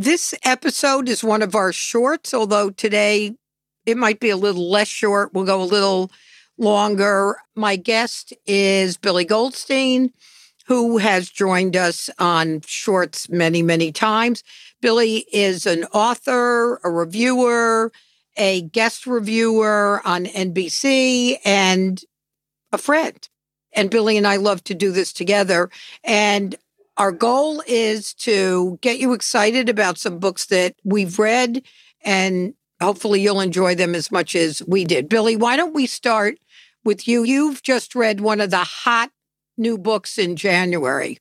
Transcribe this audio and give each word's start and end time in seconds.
This 0.00 0.32
episode 0.44 1.08
is 1.08 1.24
one 1.24 1.42
of 1.42 1.56
our 1.56 1.72
shorts, 1.72 2.32
although 2.32 2.70
today 2.70 3.34
it 3.84 3.96
might 3.96 4.20
be 4.20 4.30
a 4.30 4.36
little 4.36 4.70
less 4.70 4.86
short. 4.86 5.34
We'll 5.34 5.44
go 5.44 5.60
a 5.60 5.64
little 5.64 6.12
longer. 6.56 7.38
My 7.56 7.74
guest 7.74 8.32
is 8.46 8.96
Billy 8.96 9.24
Goldstein, 9.24 10.12
who 10.66 10.98
has 10.98 11.28
joined 11.28 11.74
us 11.74 12.10
on 12.16 12.60
shorts 12.64 13.28
many, 13.28 13.60
many 13.60 13.90
times. 13.90 14.44
Billy 14.80 15.26
is 15.32 15.66
an 15.66 15.82
author, 15.86 16.76
a 16.84 16.90
reviewer, 16.92 17.90
a 18.36 18.62
guest 18.62 19.04
reviewer 19.04 20.00
on 20.04 20.26
NBC, 20.26 21.38
and 21.44 22.04
a 22.70 22.78
friend 22.78 23.28
and 23.72 23.90
Billy 23.90 24.16
and 24.16 24.28
I 24.28 24.36
love 24.36 24.62
to 24.64 24.74
do 24.74 24.92
this 24.92 25.12
together. 25.12 25.70
And 26.04 26.54
our 26.98 27.12
goal 27.12 27.62
is 27.66 28.12
to 28.12 28.78
get 28.82 28.98
you 28.98 29.12
excited 29.12 29.68
about 29.68 29.98
some 29.98 30.18
books 30.18 30.46
that 30.46 30.74
we've 30.84 31.18
read 31.18 31.62
and 32.04 32.54
hopefully 32.80 33.20
you'll 33.20 33.40
enjoy 33.40 33.74
them 33.74 33.94
as 33.94 34.10
much 34.10 34.34
as 34.34 34.62
we 34.66 34.84
did. 34.84 35.08
Billy, 35.08 35.36
why 35.36 35.56
don't 35.56 35.74
we 35.74 35.86
start 35.86 36.38
with 36.84 37.06
you? 37.08 37.22
You've 37.22 37.62
just 37.62 37.94
read 37.94 38.20
one 38.20 38.40
of 38.40 38.50
the 38.50 38.58
hot 38.58 39.10
new 39.56 39.78
books 39.78 40.18
in 40.18 40.36
January. 40.36 41.18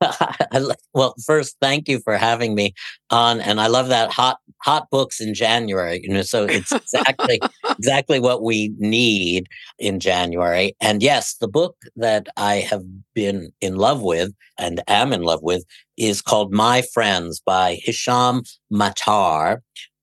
well, 0.94 1.14
first, 1.24 1.56
thank 1.60 1.88
you 1.88 2.00
for 2.00 2.16
having 2.16 2.54
me 2.54 2.74
on, 3.10 3.40
and 3.40 3.60
I 3.60 3.68
love 3.68 3.88
that 3.88 4.12
hot 4.12 4.36
hot 4.62 4.88
books 4.90 5.20
in 5.20 5.32
January. 5.32 6.00
You 6.02 6.12
know, 6.12 6.22
so 6.22 6.44
it's 6.44 6.70
exactly 6.72 7.40
exactly 7.78 8.20
what 8.20 8.42
we 8.42 8.72
need 8.78 9.48
in 9.78 10.00
January. 10.00 10.74
And 10.80 11.02
yes, 11.02 11.34
the 11.34 11.48
book 11.48 11.76
that 11.96 12.28
I 12.36 12.56
have 12.56 12.82
been 13.14 13.52
in 13.60 13.76
love 13.76 14.02
with 14.02 14.32
and 14.58 14.82
am 14.88 15.12
in 15.12 15.22
love 15.22 15.42
with 15.42 15.64
is 15.96 16.22
called 16.22 16.52
My 16.52 16.82
Friends 16.92 17.40
by 17.44 17.78
Hisham 17.82 18.42
Matar, 18.72 19.58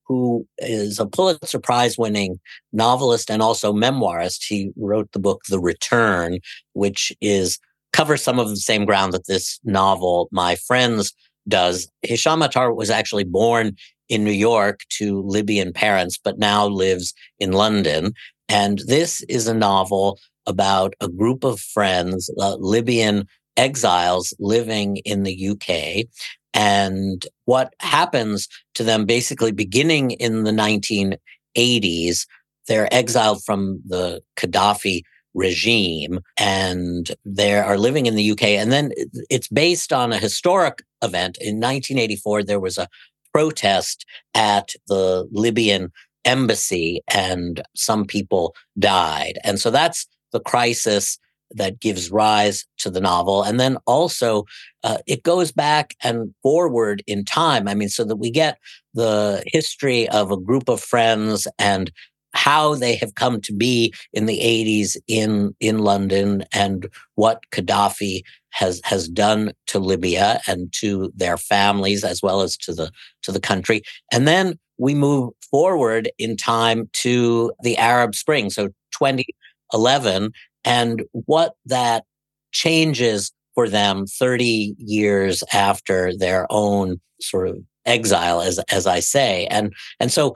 who 0.05 0.47
is 0.59 0.99
a 0.99 1.05
Pulitzer 1.05 1.59
Prize 1.59 1.97
winning 1.97 2.39
novelist 2.71 3.29
and 3.29 3.41
also 3.41 3.73
memoirist. 3.73 4.45
He 4.47 4.71
wrote 4.77 5.11
the 5.11 5.19
book 5.19 5.41
The 5.49 5.59
Return, 5.59 6.39
which 6.73 7.11
is 7.21 7.59
covers 7.93 8.23
some 8.23 8.39
of 8.39 8.49
the 8.49 8.57
same 8.57 8.85
ground 8.85 9.13
that 9.13 9.27
this 9.27 9.59
novel, 9.63 10.29
My 10.31 10.55
Friends, 10.55 11.13
does. 11.47 11.89
Hisham 12.01 12.41
Matar 12.41 12.75
was 12.75 12.89
actually 12.89 13.23
born 13.23 13.75
in 14.09 14.23
New 14.23 14.31
York 14.31 14.81
to 14.89 15.21
Libyan 15.21 15.73
parents, 15.73 16.17
but 16.21 16.37
now 16.37 16.67
lives 16.67 17.13
in 17.39 17.51
London. 17.51 18.13
And 18.49 18.79
this 18.87 19.23
is 19.23 19.47
a 19.47 19.53
novel 19.53 20.19
about 20.45 20.93
a 21.01 21.09
group 21.09 21.43
of 21.43 21.59
friends, 21.59 22.29
uh, 22.39 22.55
Libyan 22.59 23.27
exiles 23.57 24.33
living 24.39 24.97
in 24.97 25.23
the 25.23 25.49
UK, 25.49 26.05
and 26.53 27.25
what 27.45 27.73
happens 27.81 28.47
to 28.75 28.83
them 28.83 29.05
basically 29.05 29.51
beginning 29.51 30.11
in 30.11 30.43
the 30.43 30.51
1980s. 30.51 32.25
They're 32.67 32.93
exiled 32.93 33.43
from 33.43 33.81
the 33.85 34.21
Gaddafi 34.37 35.03
regime 35.33 36.19
and 36.35 37.11
they 37.23 37.55
are 37.55 37.77
living 37.77 38.07
in 38.07 38.15
the 38.15 38.31
UK. 38.31 38.43
And 38.43 38.71
then 38.71 38.91
it's 39.29 39.47
based 39.47 39.93
on 39.93 40.11
a 40.11 40.17
historic 40.17 40.83
event. 41.03 41.37
In 41.37 41.57
1984, 41.57 42.43
there 42.43 42.59
was 42.59 42.77
a 42.77 42.87
protest 43.37 44.03
at 44.33 44.73
the 44.87 45.27
Libyan 45.31 45.91
embassy 46.25 47.01
and 47.13 47.61
some 47.75 48.03
people 48.03 48.55
died. 48.79 49.37
And 49.43 49.59
so 49.59 49.69
that's 49.69 50.07
the 50.31 50.39
crisis 50.39 51.19
that 51.51 51.79
gives 51.79 52.09
rise 52.09 52.65
to 52.79 52.89
the 52.89 52.99
novel. 52.99 53.43
And 53.43 53.59
then 53.59 53.77
also, 53.85 54.45
uh, 54.83 54.97
it 55.05 55.21
goes 55.21 55.51
back 55.51 55.95
and 56.03 56.33
forward 56.41 57.03
in 57.05 57.25
time. 57.25 57.67
I 57.67 57.75
mean, 57.75 57.89
so 57.89 58.03
that 58.05 58.15
we 58.15 58.31
get 58.31 58.57
the 58.95 59.43
history 59.45 60.09
of 60.09 60.31
a 60.31 60.37
group 60.37 60.67
of 60.67 60.81
friends 60.81 61.47
and 61.59 61.91
how 62.37 62.75
they 62.75 62.95
have 62.95 63.15
come 63.15 63.41
to 63.41 63.53
be 63.53 63.93
in 64.13 64.27
the 64.27 64.39
80s 64.39 64.95
in 65.07 65.55
in 65.59 65.79
London 65.79 66.45
and 66.53 66.87
what 67.15 67.41
Gaddafi 67.51 68.21
has 68.51 68.79
has 68.83 69.09
done 69.09 69.51
to 69.67 69.79
Libya 69.79 70.39
and 70.47 70.71
to 70.73 71.11
their 71.15 71.37
families 71.37 72.03
as 72.03 72.21
well 72.21 72.41
as 72.41 72.55
to 72.57 72.73
the 72.73 72.91
to 73.23 73.31
the 73.31 73.39
country. 73.39 73.81
And 74.13 74.27
then 74.27 74.57
we 74.77 74.93
move 74.93 75.33
forward 75.49 76.09
in 76.19 76.37
time 76.37 76.89
to 76.93 77.51
the 77.63 77.77
Arab 77.77 78.13
Spring 78.13 78.51
so 78.51 78.67
2011 78.91 80.31
and 80.63 81.03
what 81.11 81.55
that 81.65 82.03
changes 82.51 83.31
for 83.55 83.67
them 83.67 84.05
30 84.05 84.75
years 84.77 85.43
after 85.51 86.15
their 86.15 86.45
own 86.51 87.01
sort 87.19 87.47
of 87.47 87.57
exile 87.85 88.41
as 88.41 88.59
as 88.71 88.85
I 88.85 88.99
say. 88.99 89.47
And 89.47 89.73
and 89.99 90.11
so 90.11 90.35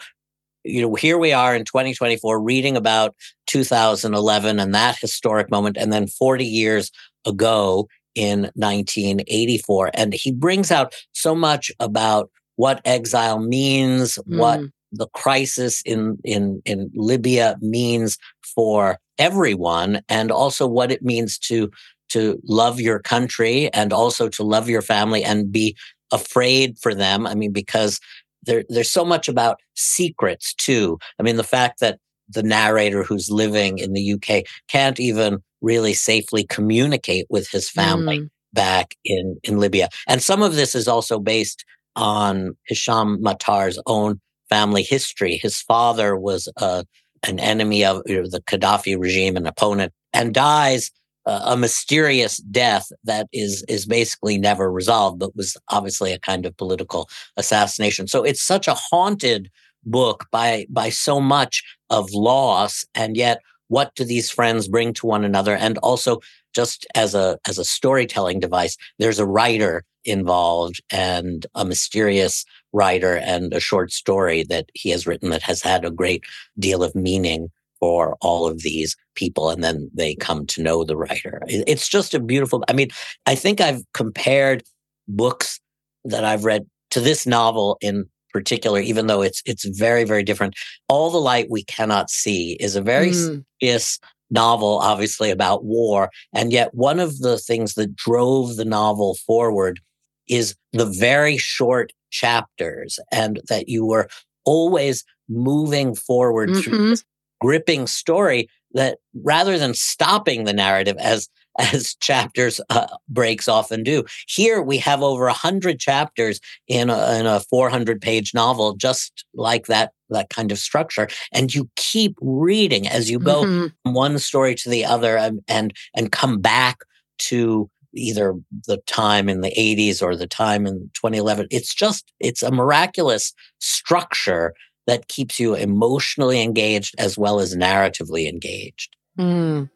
you 0.63 0.81
know, 0.81 0.95
here 0.95 1.17
we 1.17 1.33
are 1.33 1.55
in 1.55 1.65
2024 1.65 2.41
reading 2.41 2.77
about 2.77 3.15
2011 3.47 4.59
and 4.59 4.75
that 4.75 4.97
historic 4.97 5.49
moment. 5.49 5.77
And 5.77 5.91
then 5.91 6.07
40 6.07 6.45
years 6.45 6.91
ago 7.25 7.87
in 8.15 8.51
1984. 8.55 9.91
And 9.93 10.13
he 10.13 10.31
brings 10.31 10.71
out 10.71 10.93
so 11.13 11.33
much 11.35 11.71
about 11.79 12.29
what 12.55 12.81
exile 12.85 13.39
means, 13.39 14.17
mm. 14.17 14.37
what 14.37 14.61
the 14.91 15.07
crisis 15.13 15.81
in, 15.83 16.17
in, 16.23 16.61
in 16.65 16.91
Libya 16.93 17.57
means 17.61 18.17
for 18.55 18.99
everyone, 19.17 20.01
and 20.09 20.31
also 20.31 20.67
what 20.67 20.91
it 20.91 21.01
means 21.01 21.37
to, 21.37 21.71
to 22.09 22.39
love 22.43 22.81
your 22.81 22.99
country 22.99 23.71
and 23.73 23.93
also 23.93 24.27
to 24.27 24.43
love 24.43 24.67
your 24.67 24.81
family 24.81 25.23
and 25.23 25.51
be 25.51 25.75
afraid 26.11 26.77
for 26.79 26.93
them. 26.93 27.25
I 27.25 27.35
mean, 27.35 27.53
because 27.53 27.99
there, 28.43 28.63
there's 28.69 28.91
so 28.91 29.05
much 29.05 29.27
about 29.27 29.59
secrets 29.75 30.53
too. 30.53 30.97
I 31.19 31.23
mean, 31.23 31.35
the 31.35 31.43
fact 31.43 31.79
that 31.79 31.99
the 32.29 32.43
narrator 32.43 33.03
who's 33.03 33.29
living 33.29 33.77
in 33.77 33.93
the 33.93 34.13
UK 34.13 34.45
can't 34.67 34.99
even 34.99 35.43
really 35.61 35.93
safely 35.93 36.45
communicate 36.45 37.27
with 37.29 37.49
his 37.49 37.69
family 37.69 38.19
mm. 38.19 38.29
back 38.53 38.95
in, 39.05 39.37
in 39.43 39.59
Libya. 39.59 39.89
And 40.07 40.21
some 40.23 40.41
of 40.41 40.55
this 40.55 40.73
is 40.73 40.87
also 40.87 41.19
based 41.19 41.63
on 41.95 42.55
Hisham 42.67 43.21
Matar's 43.21 43.79
own 43.85 44.19
family 44.49 44.83
history. 44.83 45.37
His 45.37 45.61
father 45.61 46.17
was 46.17 46.49
uh, 46.57 46.83
an 47.23 47.39
enemy 47.39 47.85
of 47.85 48.01
you 48.05 48.21
know, 48.21 48.27
the 48.27 48.41
Gaddafi 48.41 48.99
regime, 48.99 49.37
an 49.37 49.45
opponent, 49.45 49.93
and 50.13 50.33
dies 50.33 50.91
a 51.25 51.55
mysterious 51.55 52.37
death 52.37 52.91
that 53.03 53.27
is 53.31 53.63
is 53.67 53.85
basically 53.85 54.37
never 54.37 54.71
resolved, 54.71 55.19
but 55.19 55.35
was 55.35 55.55
obviously 55.69 56.13
a 56.13 56.19
kind 56.19 56.45
of 56.45 56.57
political 56.57 57.09
assassination. 57.37 58.07
So 58.07 58.23
it's 58.23 58.41
such 58.41 58.67
a 58.67 58.73
haunted 58.73 59.49
book 59.83 60.25
by 60.31 60.65
by 60.69 60.89
so 60.89 61.19
much 61.19 61.63
of 61.89 62.11
loss, 62.11 62.85
and 62.95 63.15
yet 63.15 63.41
what 63.67 63.95
do 63.95 64.03
these 64.03 64.29
friends 64.29 64.67
bring 64.67 64.93
to 64.93 65.07
one 65.07 65.23
another? 65.23 65.55
And 65.55 65.77
also, 65.79 66.19
just 66.53 66.85
as 66.95 67.15
a 67.15 67.37
as 67.47 67.57
a 67.57 67.65
storytelling 67.65 68.39
device, 68.39 68.75
there's 68.99 69.19
a 69.19 69.25
writer 69.25 69.83
involved 70.03 70.81
and 70.91 71.45
a 71.55 71.63
mysterious 71.63 72.45
writer 72.73 73.17
and 73.17 73.53
a 73.53 73.59
short 73.59 73.91
story 73.91 74.43
that 74.43 74.69
he 74.73 74.89
has 74.89 75.05
written 75.05 75.29
that 75.29 75.43
has 75.43 75.61
had 75.61 75.85
a 75.85 75.91
great 75.91 76.23
deal 76.57 76.83
of 76.83 76.95
meaning 76.95 77.51
for 77.81 78.15
all 78.21 78.47
of 78.47 78.61
these 78.61 78.95
people 79.15 79.49
and 79.49 79.61
then 79.63 79.89
they 79.93 80.15
come 80.15 80.45
to 80.45 80.61
know 80.61 80.85
the 80.85 80.95
writer 80.95 81.41
it's 81.47 81.89
just 81.89 82.13
a 82.13 82.19
beautiful 82.19 82.63
i 82.69 82.73
mean 82.73 82.87
i 83.25 83.35
think 83.35 83.59
i've 83.59 83.83
compared 83.93 84.63
books 85.07 85.59
that 86.05 86.23
i've 86.23 86.45
read 86.45 86.65
to 86.91 87.01
this 87.01 87.27
novel 87.27 87.77
in 87.81 88.05
particular 88.31 88.79
even 88.79 89.07
though 89.07 89.21
it's 89.21 89.41
it's 89.45 89.65
very 89.77 90.05
very 90.05 90.23
different 90.23 90.53
all 90.87 91.09
the 91.09 91.17
light 91.17 91.47
we 91.49 91.63
cannot 91.65 92.09
see 92.09 92.53
is 92.61 92.75
a 92.75 92.81
very 92.81 93.09
mm. 93.09 93.43
serious 93.61 93.99
novel 94.29 94.79
obviously 94.79 95.29
about 95.29 95.65
war 95.65 96.09
and 96.33 96.53
yet 96.53 96.73
one 96.73 96.99
of 96.99 97.19
the 97.19 97.37
things 97.37 97.73
that 97.73 97.93
drove 97.95 98.55
the 98.55 98.63
novel 98.63 99.15
forward 99.15 99.81
is 100.29 100.55
the 100.71 100.85
very 100.85 101.35
short 101.35 101.91
chapters 102.11 102.99
and 103.11 103.41
that 103.49 103.67
you 103.67 103.85
were 103.85 104.07
always 104.45 105.03
moving 105.27 105.95
forward 105.95 106.49
mm-hmm. 106.49 106.61
through 106.61 106.95
gripping 107.41 107.87
story 107.87 108.47
that 108.73 108.99
rather 109.13 109.57
than 109.57 109.73
stopping 109.73 110.45
the 110.45 110.53
narrative 110.53 110.95
as 110.97 111.27
as 111.73 111.95
chapters 111.95 112.61
uh, 112.69 112.87
breaks 113.09 113.47
often 113.49 113.83
do. 113.83 114.05
Here 114.27 114.61
we 114.61 114.77
have 114.77 115.03
over 115.03 115.27
a 115.27 115.33
hundred 115.33 115.79
chapters 115.79 116.39
in 116.67 116.89
a, 116.89 117.19
in 117.19 117.25
a 117.25 117.41
400 117.41 118.01
page 118.01 118.33
novel, 118.33 118.73
just 118.75 119.25
like 119.33 119.65
that 119.65 119.91
that 120.09 120.29
kind 120.29 120.51
of 120.51 120.59
structure, 120.59 121.07
and 121.33 121.53
you 121.53 121.69
keep 121.75 122.15
reading 122.21 122.87
as 122.87 123.09
you 123.09 123.19
go 123.19 123.43
mm-hmm. 123.43 123.67
from 123.83 123.93
one 123.93 124.19
story 124.19 124.55
to 124.55 124.69
the 124.69 124.85
other, 124.85 125.17
and 125.17 125.41
and, 125.47 125.73
and 125.95 126.11
come 126.11 126.39
back 126.39 126.79
to 127.19 127.69
either 127.93 128.33
the 128.67 128.77
time 128.87 129.27
in 129.27 129.41
the 129.41 129.51
80s 129.51 130.01
or 130.01 130.15
the 130.15 130.25
time 130.25 130.65
in 130.65 130.89
2011 130.93 131.47
it's 131.51 131.75
just 131.75 132.13
it's 132.21 132.41
a 132.41 132.49
miraculous 132.49 133.33
structure 133.59 134.53
that 134.87 135.07
keeps 135.07 135.39
you 135.39 135.55
emotionally 135.55 136.41
engaged 136.41 136.95
as 136.97 137.17
well 137.17 137.39
as 137.39 137.55
narratively 137.55 138.27
engaged. 138.27 138.95
Mm. 139.17 139.69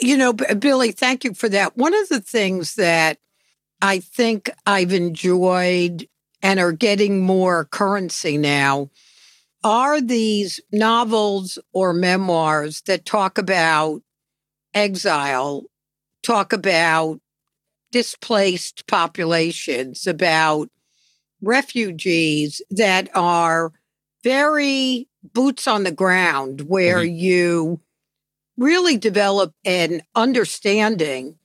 You 0.00 0.16
know, 0.16 0.32
Billy, 0.32 0.92
thank 0.92 1.24
you 1.24 1.34
for 1.34 1.48
that. 1.48 1.76
One 1.76 1.94
of 1.94 2.08
the 2.08 2.20
things 2.20 2.74
that 2.76 3.18
I 3.82 4.00
think 4.00 4.50
I've 4.66 4.92
enjoyed 4.92 6.08
and 6.42 6.60
are 6.60 6.72
getting 6.72 7.20
more 7.20 7.64
currency 7.66 8.38
now 8.38 8.90
are 9.64 10.00
these 10.00 10.60
novels 10.72 11.58
or 11.72 11.92
memoirs 11.92 12.82
that 12.82 13.04
talk 13.04 13.38
about 13.38 14.02
exile, 14.72 15.64
talk 16.22 16.52
about 16.52 17.20
displaced 17.90 18.86
populations, 18.86 20.06
about 20.06 20.70
refugees 21.42 22.62
that 22.70 23.08
are 23.14 23.72
very 24.22 25.08
boots 25.32 25.66
on 25.66 25.84
the 25.84 25.92
ground 25.92 26.62
where 26.62 26.98
mm-hmm. 26.98 27.14
you 27.14 27.80
really 28.56 28.96
develop 28.96 29.54
an 29.64 30.02
understanding 30.14 31.38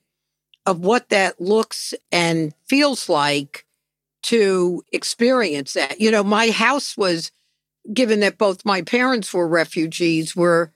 of 0.65 0.79
what 0.79 1.09
that 1.09 1.39
looks 1.39 1.93
and 2.11 2.53
feels 2.67 3.09
like 3.09 3.65
to 4.23 4.83
experience 4.91 5.73
that. 5.73 5.99
You 5.99 6.09
know, 6.09 6.23
my 6.23 6.49
house 6.49 6.97
was, 6.97 7.31
given 7.93 8.21
that 8.21 8.37
both 8.37 8.65
my 8.65 8.81
parents 8.81 9.33
were 9.33 9.47
refugees, 9.47 10.35
were 10.35 10.71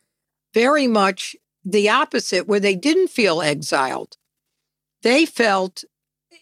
very 0.54 0.88
much 0.88 1.36
the 1.64 1.90
opposite, 1.90 2.48
where 2.48 2.60
they 2.60 2.76
didn't 2.76 3.10
feel 3.10 3.42
exiled. 3.42 4.18
They 5.02 5.26
felt, 5.26 5.84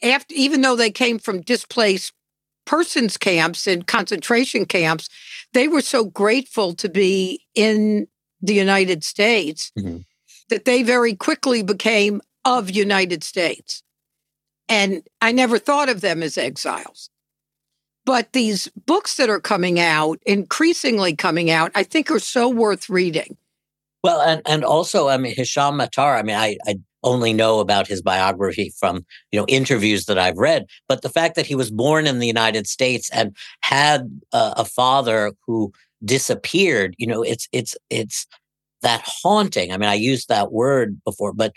after, 0.03 0.33
even 0.35 0.61
though 0.61 0.75
they 0.75 0.91
came 0.91 1.19
from 1.19 1.41
displaced 1.41 2.13
persons 2.65 3.17
camps 3.17 3.67
and 3.67 3.85
concentration 3.85 4.65
camps, 4.65 5.09
they 5.55 5.69
were 5.69 5.81
so 5.81 6.03
grateful 6.03 6.73
to 6.75 6.89
be 6.89 7.41
in 7.55 8.07
the 8.41 8.53
United 8.53 9.03
States 9.03 9.71
mm-hmm. 9.79 9.99
that 10.49 10.65
they 10.65 10.83
very 10.83 11.15
quickly 11.15 11.63
became 11.63 12.21
of 12.43 12.69
United 12.69 13.23
States. 13.23 13.81
And 14.67 15.01
I 15.21 15.31
never 15.31 15.57
thought 15.57 15.87
of 15.87 16.01
them 16.01 16.21
as 16.21 16.37
exiles. 16.37 17.09
But 18.03 18.33
these 18.33 18.67
books 18.85 19.15
that 19.15 19.29
are 19.29 19.39
coming 19.39 19.79
out, 19.79 20.19
increasingly 20.25 21.15
coming 21.15 21.49
out, 21.49 21.71
I 21.73 21.83
think 21.83 22.11
are 22.11 22.19
so 22.19 22.49
worth 22.49 22.89
reading. 22.89 23.37
Well, 24.03 24.21
and, 24.21 24.41
and 24.45 24.63
also, 24.65 25.07
I 25.07 25.17
mean, 25.17 25.35
Hisham 25.35 25.79
Matar, 25.79 26.19
I 26.19 26.21
mean, 26.21 26.35
I, 26.35 26.57
I 26.67 26.79
only 27.05 27.31
know 27.31 27.59
about 27.59 27.87
his 27.87 28.01
biography 28.01 28.73
from 28.77 29.05
you 29.31 29.39
know 29.39 29.45
interviews 29.47 30.05
that 30.05 30.19
I've 30.19 30.37
read. 30.37 30.65
But 30.89 31.01
the 31.01 31.09
fact 31.09 31.35
that 31.35 31.45
he 31.45 31.55
was 31.55 31.71
born 31.71 32.07
in 32.07 32.19
the 32.19 32.27
United 32.27 32.67
States 32.67 33.09
and 33.13 33.35
had 33.61 34.19
a, 34.33 34.65
father 34.65 35.31
who 35.45 35.71
disappeared, 36.03 36.95
you 36.97 37.07
know, 37.07 37.21
it's 37.21 37.47
it's 37.53 37.77
it's 37.89 38.27
that 38.81 39.01
haunting. 39.05 39.71
I 39.71 39.77
mean, 39.77 39.89
I 39.89 39.93
used 39.93 40.27
that 40.27 40.51
word 40.51 41.01
before, 41.05 41.31
but 41.31 41.53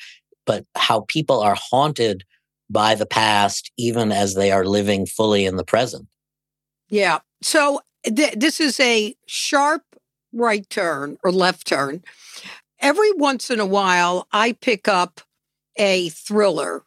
but 0.47 0.65
how 0.77 1.01
people 1.09 1.41
are 1.41 1.57
haunted 1.59 2.25
by 2.71 2.95
the 2.95 3.07
past 3.07 3.71
even 3.77 4.13
as 4.13 4.35
they 4.35 4.53
are 4.53 4.65
living 4.65 5.07
fully 5.07 5.47
in 5.47 5.57
the 5.57 5.65
present. 5.65 6.07
Yeah. 6.89 7.19
So 7.43 7.81
th- 8.05 8.35
this 8.35 8.61
is 8.61 8.79
a 8.81 9.15
sharp 9.27 9.83
right 10.33 10.69
turn 10.69 11.17
or 11.25 11.33
left 11.33 11.67
turn. 11.67 12.03
Every 12.81 13.13
once 13.13 13.51
in 13.51 13.59
a 13.61 13.67
while, 13.67 14.29
I 14.33 14.53
pick 14.53 14.87
up 14.87 15.21
a 15.79 16.09
thriller 16.11 16.83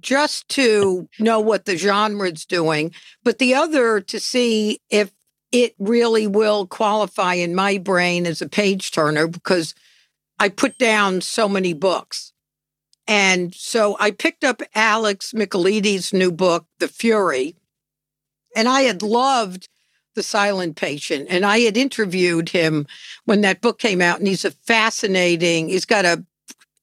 just 0.00 0.48
to 0.50 1.08
know 1.18 1.40
what 1.40 1.64
the 1.64 1.76
genre 1.76 2.30
is 2.30 2.44
doing, 2.44 2.92
but 3.22 3.38
the 3.38 3.54
other 3.54 4.00
to 4.00 4.20
see 4.20 4.80
if 4.90 5.12
it 5.52 5.74
really 5.78 6.26
will 6.26 6.66
qualify 6.66 7.34
in 7.34 7.54
my 7.54 7.78
brain 7.78 8.26
as 8.26 8.42
a 8.42 8.48
page 8.48 8.90
turner 8.90 9.28
because 9.28 9.74
I 10.38 10.48
put 10.48 10.78
down 10.78 11.20
so 11.20 11.48
many 11.48 11.72
books. 11.72 12.32
And 13.06 13.54
so 13.54 13.96
I 14.00 14.10
picked 14.10 14.44
up 14.44 14.62
Alex 14.74 15.32
Michaelides' 15.32 16.12
new 16.12 16.32
book, 16.32 16.66
The 16.78 16.88
Fury, 16.88 17.54
and 18.56 18.68
I 18.68 18.82
had 18.82 19.02
loved 19.02 19.68
The 20.14 20.22
Silent 20.22 20.76
Patient. 20.76 21.26
And 21.28 21.44
I 21.44 21.60
had 21.60 21.76
interviewed 21.76 22.48
him 22.48 22.86
when 23.26 23.42
that 23.42 23.60
book 23.60 23.78
came 23.78 24.00
out, 24.00 24.18
and 24.18 24.26
he's 24.26 24.44
a 24.44 24.50
fascinating, 24.50 25.68
he's 25.68 25.84
got 25.84 26.04
a 26.04 26.24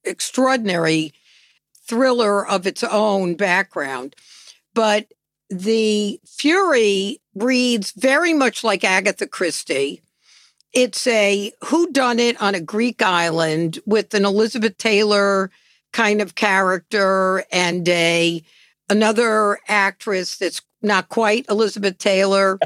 extraordinary 0.04 1.14
thriller 1.88 2.48
of 2.48 2.66
its 2.66 2.84
own 2.84 3.36
background. 3.36 4.16
But 4.74 5.08
the 5.50 6.20
Fury 6.26 7.20
reads 7.36 7.92
very 7.92 8.34
much 8.34 8.64
like 8.64 8.84
Agatha 8.84 9.28
Christie. 9.28 10.02
It's 10.74 11.06
a 11.08 11.52
whodunit 11.64 12.42
on 12.42 12.56
a 12.56 12.62
Greek 12.62 13.02
island 13.02 13.80
with 13.86 14.14
an 14.14 14.24
Elizabeth 14.24 14.78
Taylor 14.78 15.52
kind 15.92 16.22
of 16.22 16.36
character 16.36 17.44
and 17.52 17.88
a 17.90 18.42
another 18.90 19.60
actress 19.68 20.38
that's 20.38 20.62
not 20.82 21.10
quite 21.10 21.46
Elizabeth 21.50 21.98
Taylor 21.98 22.58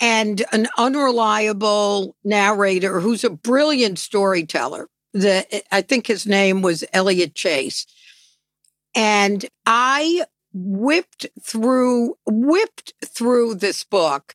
and 0.00 0.44
an 0.52 0.66
unreliable 0.76 2.16
narrator 2.24 3.00
who's 3.00 3.24
a 3.24 3.30
brilliant 3.30 3.98
storyteller 3.98 4.88
the 5.12 5.62
I 5.74 5.82
think 5.82 6.06
his 6.06 6.26
name 6.26 6.62
was 6.62 6.84
Elliot 6.92 7.34
Chase. 7.34 7.86
And 8.94 9.46
I 9.66 10.24
whipped 10.52 11.26
through 11.42 12.16
whipped 12.26 12.92
through 13.04 13.54
this 13.54 13.84
book 13.84 14.34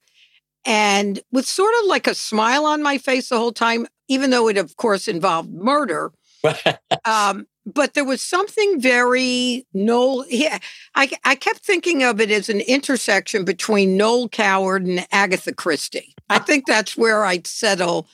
and 0.65 1.21
with 1.31 1.45
sort 1.45 1.74
of 1.81 1.88
like 1.88 2.07
a 2.07 2.15
smile 2.15 2.65
on 2.65 2.81
my 2.81 2.97
face 2.97 3.29
the 3.29 3.38
whole 3.38 3.51
time 3.51 3.85
even 4.07 4.31
though 4.31 4.47
it 4.47 4.57
of 4.57 4.75
course 4.77 5.07
involved 5.07 5.53
murder 5.53 6.12
um, 7.06 7.45
but 7.68 7.94
there 7.94 8.06
was 8.06 8.21
something 8.21 8.79
very 8.79 9.65
Noel. 9.74 10.25
Yeah, 10.29 10.59
I, 10.95 11.12
I 11.25 11.35
kept 11.35 11.59
thinking 11.59 12.01
of 12.01 12.21
it 12.21 12.31
as 12.31 12.47
an 12.47 12.62
intersection 12.62 13.44
between 13.44 13.97
Noel 13.97 14.29
Coward 14.29 14.85
and 14.85 15.06
Agatha 15.12 15.53
Christie. 15.53 16.15
I 16.29 16.39
think 16.39 16.65
that's 16.65 16.95
where 16.95 17.25
I'd 17.25 17.46
settle 17.46 18.07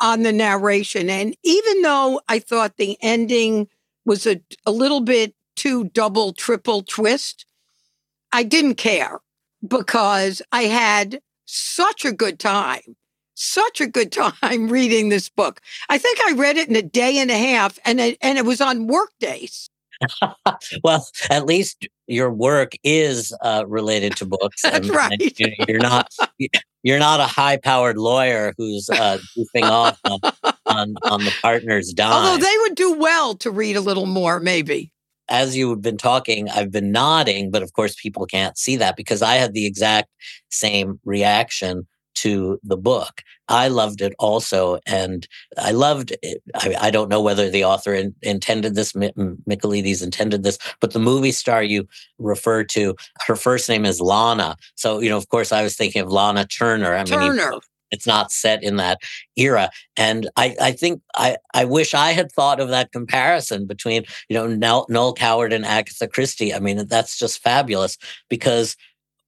on 0.00 0.22
the 0.22 0.32
narration. 0.32 1.08
And 1.08 1.36
even 1.42 1.82
though 1.82 2.20
I 2.28 2.38
thought 2.38 2.76
the 2.76 2.96
ending 3.00 3.68
was 4.04 4.26
a, 4.26 4.40
a 4.66 4.70
little 4.70 5.00
bit 5.00 5.34
too 5.56 5.84
double, 5.84 6.32
triple 6.32 6.82
twist, 6.82 7.46
I 8.32 8.42
didn't 8.42 8.74
care 8.74 9.20
because 9.66 10.42
I 10.52 10.62
had 10.62 11.20
such 11.46 12.04
a 12.04 12.12
good 12.12 12.38
time, 12.38 12.96
such 13.34 13.80
a 13.80 13.86
good 13.86 14.12
time 14.42 14.68
reading 14.68 15.08
this 15.08 15.28
book. 15.28 15.60
I 15.88 15.98
think 15.98 16.18
I 16.20 16.32
read 16.32 16.56
it 16.56 16.68
in 16.68 16.76
a 16.76 16.82
day 16.82 17.18
and 17.18 17.30
a 17.30 17.38
half, 17.38 17.78
and 17.84 18.00
it, 18.00 18.18
and 18.20 18.38
it 18.38 18.44
was 18.44 18.60
on 18.60 18.86
work 18.86 19.12
days. 19.20 19.70
well, 20.84 21.06
at 21.30 21.46
least 21.46 21.86
your 22.06 22.30
work 22.30 22.72
is 22.82 23.34
uh, 23.42 23.64
related 23.66 24.16
to 24.16 24.26
books. 24.26 24.62
That's 24.64 24.88
and, 24.88 24.90
right. 24.90 25.40
And 25.40 25.68
you're 25.68 25.78
not 25.78 26.12
you're 26.82 26.98
not 26.98 27.20
a 27.20 27.26
high 27.26 27.56
powered 27.56 27.96
lawyer 27.96 28.54
who's 28.58 28.88
uh, 28.90 29.18
goofing 29.36 29.68
off 29.68 29.98
on, 30.04 30.20
on, 30.66 30.94
on 31.02 31.24
the 31.24 31.32
partner's 31.40 31.92
dime. 31.92 32.12
Although 32.12 32.44
they 32.44 32.56
would 32.62 32.74
do 32.74 32.94
well 32.94 33.34
to 33.36 33.50
read 33.50 33.76
a 33.76 33.80
little 33.80 34.06
more, 34.06 34.40
maybe. 34.40 34.92
As 35.30 35.56
you've 35.56 35.80
been 35.80 35.96
talking, 35.96 36.50
I've 36.50 36.70
been 36.70 36.92
nodding, 36.92 37.50
but 37.50 37.62
of 37.62 37.72
course, 37.72 37.94
people 37.94 38.26
can't 38.26 38.58
see 38.58 38.76
that 38.76 38.96
because 38.96 39.22
I 39.22 39.36
had 39.36 39.54
the 39.54 39.64
exact 39.64 40.10
same 40.50 41.00
reaction 41.04 41.86
to 42.14 42.58
the 42.62 42.76
book. 42.76 43.22
I 43.48 43.68
loved 43.68 44.00
it 44.00 44.14
also. 44.18 44.78
And 44.86 45.26
I 45.58 45.72
loved 45.72 46.14
it. 46.22 46.42
I, 46.54 46.76
I 46.80 46.90
don't 46.90 47.08
know 47.08 47.20
whether 47.20 47.50
the 47.50 47.64
author 47.64 47.94
in, 47.94 48.14
intended 48.22 48.74
this, 48.74 48.92
Michaelides 48.92 50.02
intended 50.02 50.42
this, 50.42 50.58
but 50.80 50.92
the 50.92 50.98
movie 50.98 51.32
star 51.32 51.62
you 51.62 51.86
refer 52.18 52.64
to, 52.64 52.94
her 53.26 53.36
first 53.36 53.68
name 53.68 53.84
is 53.84 54.00
Lana. 54.00 54.56
So, 54.74 55.00
you 55.00 55.08
know, 55.08 55.16
of 55.16 55.28
course, 55.28 55.52
I 55.52 55.62
was 55.62 55.76
thinking 55.76 56.02
of 56.02 56.10
Lana 56.10 56.46
Turner. 56.46 56.94
I 56.94 57.04
Turner. 57.04 57.50
mean, 57.52 57.60
it's 57.90 58.06
not 58.06 58.32
set 58.32 58.62
in 58.62 58.76
that 58.76 58.98
era. 59.36 59.70
And 59.96 60.28
I, 60.36 60.56
I 60.60 60.72
think 60.72 61.00
I, 61.14 61.36
I 61.52 61.64
wish 61.64 61.94
I 61.94 62.12
had 62.12 62.32
thought 62.32 62.58
of 62.60 62.68
that 62.70 62.90
comparison 62.90 63.66
between, 63.66 64.04
you 64.28 64.34
know, 64.34 64.48
Noel, 64.48 64.86
Noel 64.88 65.14
Coward 65.14 65.52
and 65.52 65.64
Agatha 65.64 66.08
Christie. 66.08 66.52
I 66.52 66.58
mean, 66.58 66.86
that's 66.88 67.18
just 67.18 67.40
fabulous 67.40 67.96
because 68.28 68.76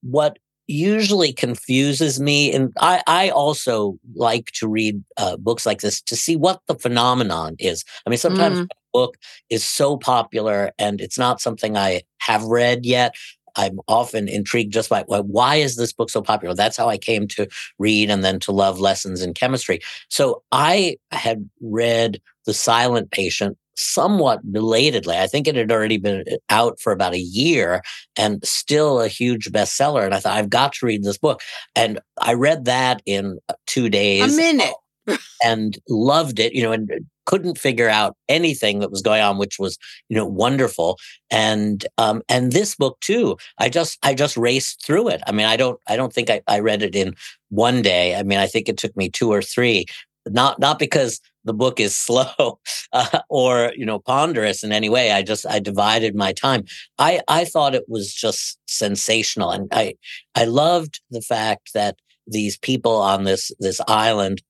what 0.02 0.38
usually 0.66 1.32
confuses 1.32 2.20
me. 2.20 2.52
And 2.52 2.72
I, 2.80 3.02
I 3.06 3.30
also 3.30 3.98
like 4.14 4.50
to 4.52 4.68
read 4.68 5.02
uh, 5.16 5.36
books 5.36 5.66
like 5.66 5.80
this 5.80 6.00
to 6.02 6.16
see 6.16 6.36
what 6.36 6.60
the 6.66 6.74
phenomenon 6.74 7.56
is. 7.58 7.84
I 8.06 8.10
mean, 8.10 8.18
sometimes 8.18 8.60
mm. 8.60 8.68
book 8.92 9.16
is 9.50 9.64
so 9.64 9.96
popular 9.96 10.72
and 10.78 11.00
it's 11.00 11.18
not 11.18 11.40
something 11.40 11.76
I 11.76 12.02
have 12.18 12.42
read 12.44 12.84
yet. 12.84 13.14
I'm 13.56 13.80
often 13.88 14.28
intrigued 14.28 14.72
just 14.72 14.90
by 14.90 15.04
well, 15.08 15.22
why 15.22 15.56
is 15.56 15.76
this 15.76 15.92
book 15.92 16.10
so 16.10 16.20
popular? 16.20 16.54
That's 16.54 16.76
how 16.76 16.88
I 16.88 16.98
came 16.98 17.26
to 17.28 17.48
read 17.78 18.10
and 18.10 18.22
then 18.22 18.38
to 18.40 18.52
love 18.52 18.78
lessons 18.78 19.22
in 19.22 19.34
chemistry. 19.34 19.80
So 20.08 20.42
I 20.52 20.98
had 21.10 21.48
read 21.62 22.20
The 22.44 22.52
Silent 22.52 23.10
Patient 23.10 23.56
somewhat 23.76 24.40
belatedly. 24.52 25.16
I 25.16 25.26
think 25.26 25.46
it 25.46 25.56
had 25.56 25.70
already 25.70 25.98
been 25.98 26.24
uh, 26.30 26.36
out 26.50 26.80
for 26.80 26.92
about 26.92 27.14
a 27.14 27.20
year 27.20 27.82
and 28.16 28.44
still 28.44 29.00
a 29.00 29.08
huge 29.08 29.50
bestseller. 29.50 30.04
And 30.04 30.14
I 30.14 30.20
thought, 30.20 30.36
I've 30.36 30.50
got 30.50 30.72
to 30.74 30.86
read 30.86 31.04
this 31.04 31.18
book. 31.18 31.40
And 31.74 32.00
I 32.20 32.34
read 32.34 32.64
that 32.64 33.02
in 33.06 33.38
uh, 33.48 33.54
two 33.66 33.88
days. 33.88 34.34
A 34.34 34.36
minute. 34.36 34.74
and 35.44 35.78
loved 35.88 36.40
it, 36.40 36.52
you 36.52 36.62
know, 36.62 36.72
and 36.72 36.90
couldn't 37.26 37.58
figure 37.58 37.88
out 37.88 38.16
anything 38.28 38.78
that 38.78 38.90
was 38.90 39.02
going 39.02 39.20
on, 39.20 39.38
which 39.38 39.58
was, 39.58 39.78
you 40.08 40.16
know, 40.16 40.26
wonderful. 40.26 40.96
And 41.30 41.84
um, 41.98 42.22
and 42.28 42.52
this 42.52 42.74
book 42.74 42.98
too, 43.00 43.36
I 43.58 43.68
just 43.68 43.98
I 44.02 44.14
just 44.14 44.36
raced 44.36 44.84
through 44.84 45.08
it. 45.08 45.22
I 45.26 45.32
mean, 45.32 45.46
I 45.46 45.56
don't 45.56 45.78
I 45.86 45.96
don't 45.96 46.12
think 46.12 46.30
I, 46.30 46.40
I 46.48 46.60
read 46.60 46.82
it 46.82 46.96
in 46.96 47.14
one 47.50 47.82
day. 47.82 48.16
I 48.16 48.22
mean, 48.22 48.38
I 48.38 48.46
think 48.46 48.68
it 48.68 48.78
took 48.78 48.96
me 48.96 49.08
two 49.10 49.30
or 49.30 49.42
three. 49.42 49.86
Not 50.26 50.58
not 50.58 50.78
because 50.78 51.20
the 51.44 51.54
book 51.54 51.78
is 51.78 51.96
slow 52.08 52.58
uh, 52.92 53.20
or 53.28 53.72
you 53.76 53.86
know 53.86 53.98
ponderous 54.00 54.62
in 54.64 54.72
any 54.72 54.88
way. 54.88 55.12
I 55.12 55.22
just 55.22 55.46
i 55.46 55.58
divided 55.58 56.14
my 56.14 56.32
time. 56.32 56.64
I 56.98 57.20
i 57.28 57.44
thought 57.44 57.74
it 57.74 57.88
was 57.88 58.12
just 58.12 58.58
sensational 58.66 59.50
and 59.50 59.68
i 59.72 59.94
i 60.34 60.44
loved 60.44 61.00
the 61.10 61.22
fact 61.22 61.72
that 61.72 61.96
these 62.26 62.58
people 62.58 62.96
on 62.96 63.24
this 63.24 63.52
this 63.58 63.80
island 63.88 64.42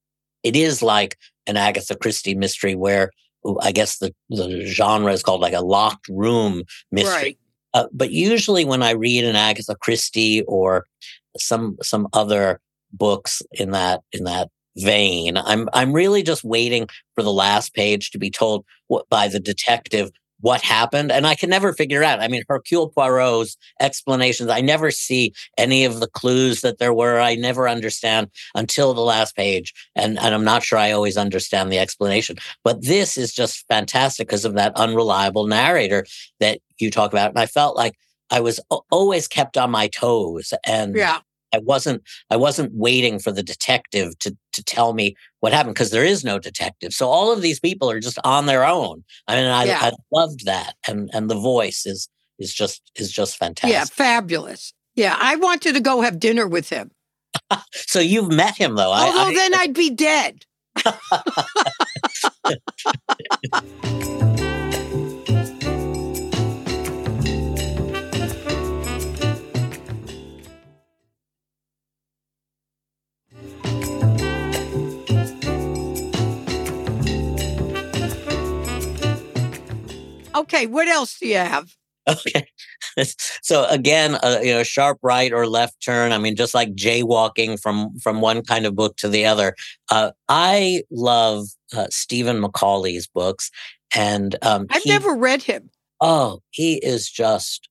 it 0.42 0.56
is 0.56 0.83
like 0.83 1.16
an 1.47 1.56
agatha 1.56 1.95
christie 1.95 2.35
mystery 2.35 2.75
where 2.75 3.11
i 3.61 3.73
guess 3.73 3.99
the 3.99 4.14
the 4.30 4.64
genre 4.64 5.12
is 5.12 5.23
called 5.23 5.40
like 5.40 5.52
a 5.52 5.61
locked 5.61 6.09
room 6.09 6.62
mystery. 6.90 7.12
Right. 7.12 7.38
uh, 7.75 7.87
but 7.92 8.11
usually 8.11 8.64
when 8.64 8.83
i 8.83 8.92
read 8.92 9.25
an 9.25 9.37
agatha 9.37 9.76
christie 9.76 10.42
or 10.42 10.87
some 11.37 11.76
some 11.83 12.09
other 12.12 12.61
books 12.92 13.42
in 13.52 13.73
that 13.73 14.00
in 14.12 14.25
that 14.25 14.49
vein. 14.76 15.37
I'm 15.37 15.68
I'm 15.73 15.92
really 15.92 16.23
just 16.23 16.45
waiting 16.45 16.88
for 17.14 17.23
the 17.23 17.33
last 17.33 17.75
page 17.75 18.11
to 18.11 18.18
be 18.18 18.30
told 18.30 18.64
what, 18.88 19.09
by 19.09 19.28
the 19.28 19.40
detective 19.40 20.11
what 20.40 20.61
happened, 20.61 21.11
and 21.11 21.26
I 21.26 21.35
can 21.35 21.49
never 21.49 21.73
figure 21.73 22.04
out. 22.04 22.21
I 22.21 22.28
mean, 22.28 22.42
Hercule 22.49 22.90
Poirot's 22.90 23.56
explanations. 23.80 24.50
I 24.50 24.61
never 24.61 24.90
see 24.90 25.33
any 25.56 25.85
of 25.85 26.00
the 26.00 26.09
clues 26.09 26.61
that 26.61 26.78
there 26.78 26.92
were. 26.92 27.21
I 27.21 27.37
never 27.37 27.68
understand 27.68 28.30
until 28.54 28.92
the 28.92 29.00
last 29.00 29.35
page, 29.35 29.73
and 29.95 30.18
and 30.18 30.35
I'm 30.35 30.45
not 30.45 30.62
sure 30.62 30.78
I 30.78 30.92
always 30.92 31.16
understand 31.16 31.73
the 31.73 31.78
explanation. 31.78 32.37
But 32.64 32.83
this 32.83 33.16
is 33.16 33.33
just 33.33 33.66
fantastic 33.68 34.28
because 34.28 34.45
of 34.45 34.54
that 34.54 34.76
unreliable 34.76 35.47
narrator 35.47 36.04
that 36.40 36.61
you 36.78 36.90
talk 36.90 37.12
about, 37.12 37.30
and 37.30 37.38
I 37.38 37.47
felt 37.47 37.76
like 37.76 37.95
I 38.30 38.40
was 38.40 38.61
always 38.90 39.28
kept 39.28 39.56
on 39.56 39.71
my 39.71 39.88
toes, 39.88 40.52
and 40.66 40.95
yeah. 40.95 41.21
I 41.56 41.60
wasn't 41.60 42.02
I 42.30 42.36
wasn't 42.36 42.72
waiting 42.75 43.18
for 43.18 43.32
the 43.32 43.42
detective 43.42 44.18
to 44.20 44.36
to 44.52 44.64
tell 44.64 44.92
me 44.92 45.16
what 45.40 45.52
happened 45.52 45.75
because 45.75 45.90
there 45.90 46.04
is 46.04 46.25
no 46.25 46.38
detective. 46.38 46.92
So 46.92 47.08
all 47.08 47.32
of 47.32 47.42
these 47.42 47.58
people 47.58 47.90
are 47.90 48.00
just 48.00 48.18
on 48.25 48.46
their 48.46 48.64
own. 48.64 49.04
I 49.26 49.36
mean, 49.36 49.46
I, 49.46 49.64
yeah. 49.64 49.78
I 49.80 49.92
loved 50.12 50.44
that, 50.44 50.75
and 50.86 51.10
and 51.12 51.30
the 51.30 51.34
voice 51.34 51.86
is 51.86 52.08
is 52.38 52.52
just 52.52 52.82
is 52.96 53.10
just 53.10 53.36
fantastic. 53.36 53.72
Yeah, 53.72 53.84
fabulous. 53.84 54.72
Yeah, 54.94 55.16
I 55.18 55.36
wanted 55.36 55.75
to 55.75 55.80
go 55.80 56.02
have 56.02 56.20
dinner 56.20 56.46
with 56.46 56.68
him. 56.68 56.90
so 57.72 58.00
you've 58.00 58.32
met 58.32 58.56
him 58.56 58.76
though. 58.76 58.92
Although 58.92 59.18
I, 59.18 59.28
I, 59.28 59.34
then 59.34 59.54
I'd 59.54 59.75
be 59.75 59.90
dead. 59.90 60.44
Okay, 80.37 80.66
what 80.66 80.88
else 80.88 81.19
do 81.19 81.26
you 81.26 81.37
have? 81.37 81.75
Okay. 82.09 82.47
so 83.43 83.66
again, 83.69 84.14
uh, 84.23 84.38
you 84.40 84.52
know, 84.52 84.62
sharp 84.62 84.97
right 85.02 85.33
or 85.33 85.49
left 85.49 85.83
turn. 85.85 86.12
I 86.12 86.19
mean, 86.19 86.37
just 86.37 86.55
like 86.55 86.76
jaywalking 86.76 87.61
from 87.61 87.99
from 87.99 88.21
one 88.21 88.45
kind 88.45 88.64
of 88.64 88.76
book 88.76 88.97
to 88.99 89.09
the 89.09 89.26
other. 89.26 89.57
Uh, 89.90 90.12
I 90.28 90.83
love 90.93 91.49
uh, 91.76 91.88
Stephen 91.90 92.40
McCauley's 92.40 93.09
books, 93.09 93.50
and 93.93 94.37
um, 94.43 94.66
I've 94.71 94.85
he, 94.85 94.90
never 94.90 95.16
read 95.16 95.43
him. 95.43 95.69
Oh, 96.00 96.43
he 96.50 96.76
is 96.76 97.11
just 97.11 97.69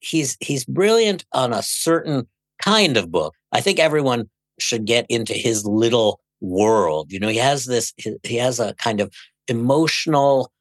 he's 0.00 0.36
he's 0.40 0.66
brilliant 0.66 1.24
on 1.32 1.54
a 1.54 1.62
certain 1.62 2.26
kind 2.62 2.98
of 2.98 3.10
book. 3.10 3.34
I 3.52 3.62
think 3.62 3.78
everyone 3.78 4.28
should 4.58 4.84
get 4.84 5.06
into 5.08 5.32
his 5.32 5.64
little 5.64 6.20
world. 6.40 7.12
You 7.12 7.18
know, 7.20 7.28
he 7.28 7.38
has 7.38 7.64
this. 7.64 7.94
He 8.24 8.36
has 8.36 8.60
a 8.60 8.74
kind 8.74 9.00
of 9.00 9.10
emotional 9.48 10.52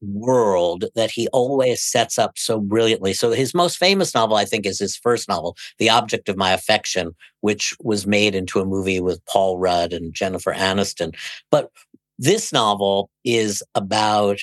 world 0.00 0.84
that 0.94 1.10
he 1.10 1.28
always 1.28 1.82
sets 1.82 2.18
up 2.18 2.38
so 2.38 2.60
brilliantly. 2.60 3.12
So 3.12 3.32
his 3.32 3.54
most 3.54 3.78
famous 3.78 4.14
novel, 4.14 4.36
I 4.36 4.44
think, 4.44 4.66
is 4.66 4.78
his 4.78 4.96
first 4.96 5.28
novel, 5.28 5.56
The 5.78 5.90
Object 5.90 6.28
of 6.28 6.36
My 6.36 6.52
Affection, 6.52 7.14
which 7.40 7.74
was 7.80 8.06
made 8.06 8.34
into 8.34 8.60
a 8.60 8.66
movie 8.66 9.00
with 9.00 9.24
Paul 9.26 9.58
Rudd 9.58 9.92
and 9.92 10.14
Jennifer 10.14 10.52
Aniston. 10.52 11.14
But 11.50 11.70
this 12.18 12.52
novel 12.52 13.10
is 13.24 13.62
about 13.74 14.38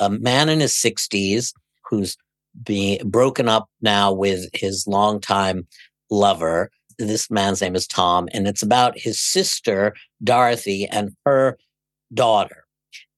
a 0.00 0.10
man 0.10 0.48
in 0.48 0.60
his 0.60 0.72
60s 0.72 1.52
who's 1.88 2.16
being 2.62 3.08
broken 3.08 3.48
up 3.48 3.68
now 3.80 4.12
with 4.12 4.48
his 4.52 4.86
longtime 4.86 5.66
lover. 6.10 6.70
This 6.98 7.30
man's 7.30 7.60
name 7.60 7.74
is 7.74 7.86
Tom, 7.86 8.28
and 8.32 8.46
it's 8.46 8.62
about 8.62 8.98
his 8.98 9.20
sister, 9.20 9.94
Dorothy, 10.22 10.86
and 10.86 11.10
her 11.24 11.58
daughter 12.12 12.63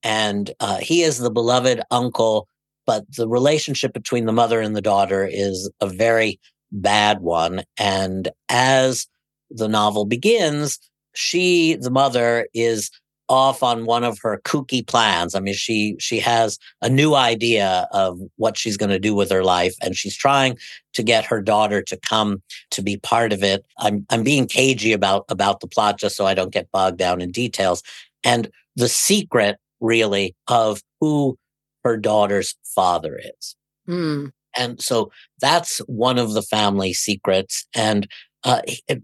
and 0.07 0.55
uh, 0.61 0.77
he 0.77 1.03
is 1.03 1.19
the 1.19 1.33
beloved 1.33 1.83
uncle, 1.91 2.47
but 2.87 3.05
the 3.17 3.27
relationship 3.27 3.93
between 3.93 4.25
the 4.25 4.33
mother 4.33 4.61
and 4.61 4.77
the 4.77 4.81
daughter 4.81 5.29
is 5.29 5.69
a 5.81 5.89
very 5.89 6.39
bad 6.71 7.23
one. 7.23 7.65
And 7.77 8.29
as 8.49 9.09
the 9.51 9.67
novel 9.67 10.05
begins, 10.05 10.79
she, 11.17 11.75
the 11.75 11.91
mother, 11.91 12.47
is 12.55 12.89
off 13.29 13.65
on 13.65 13.85
one 13.85 14.05
of 14.05 14.21
her 14.23 14.41
kooky 14.45 14.87
plans. 14.87 15.35
I 15.35 15.41
mean, 15.41 15.55
she 15.55 15.97
she 15.99 16.21
has 16.21 16.57
a 16.81 16.89
new 16.89 17.17
idea 17.17 17.89
of 17.91 18.21
what 18.37 18.57
she's 18.57 18.77
going 18.77 18.91
to 18.91 19.01
do 19.01 19.13
with 19.13 19.33
her 19.33 19.43
life, 19.43 19.75
and 19.83 19.97
she's 19.97 20.17
trying 20.17 20.57
to 20.93 21.03
get 21.03 21.25
her 21.25 21.43
daughter 21.43 21.83
to 21.83 21.97
come 22.09 22.41
to 22.71 22.81
be 22.81 22.97
part 22.97 23.33
of 23.33 23.43
it. 23.43 23.67
I'm 23.79 24.07
I'm 24.11 24.23
being 24.23 24.47
cagey 24.47 24.93
about 24.93 25.25
about 25.29 25.59
the 25.59 25.67
plot 25.67 25.99
just 25.99 26.15
so 26.15 26.27
I 26.27 26.35
don't 26.35 26.53
get 26.53 26.71
bogged 26.71 26.99
down 26.99 27.21
in 27.21 27.33
details. 27.33 27.83
And 28.23 28.49
the 28.77 28.89
secret 28.89 29.59
really 29.81 30.35
of 30.49 30.81
who 31.01 31.37
her 31.85 31.97
daughter's 31.97 32.55
father 32.75 33.19
is. 33.23 33.57
Mm. 33.89 34.33
And 34.57 34.81
so 34.81 35.11
that's 35.41 35.79
one 35.87 36.19
of 36.19 36.33
the 36.33 36.43
family 36.43 36.93
secrets. 36.93 37.67
And 37.75 38.09
uh, 38.45 38.63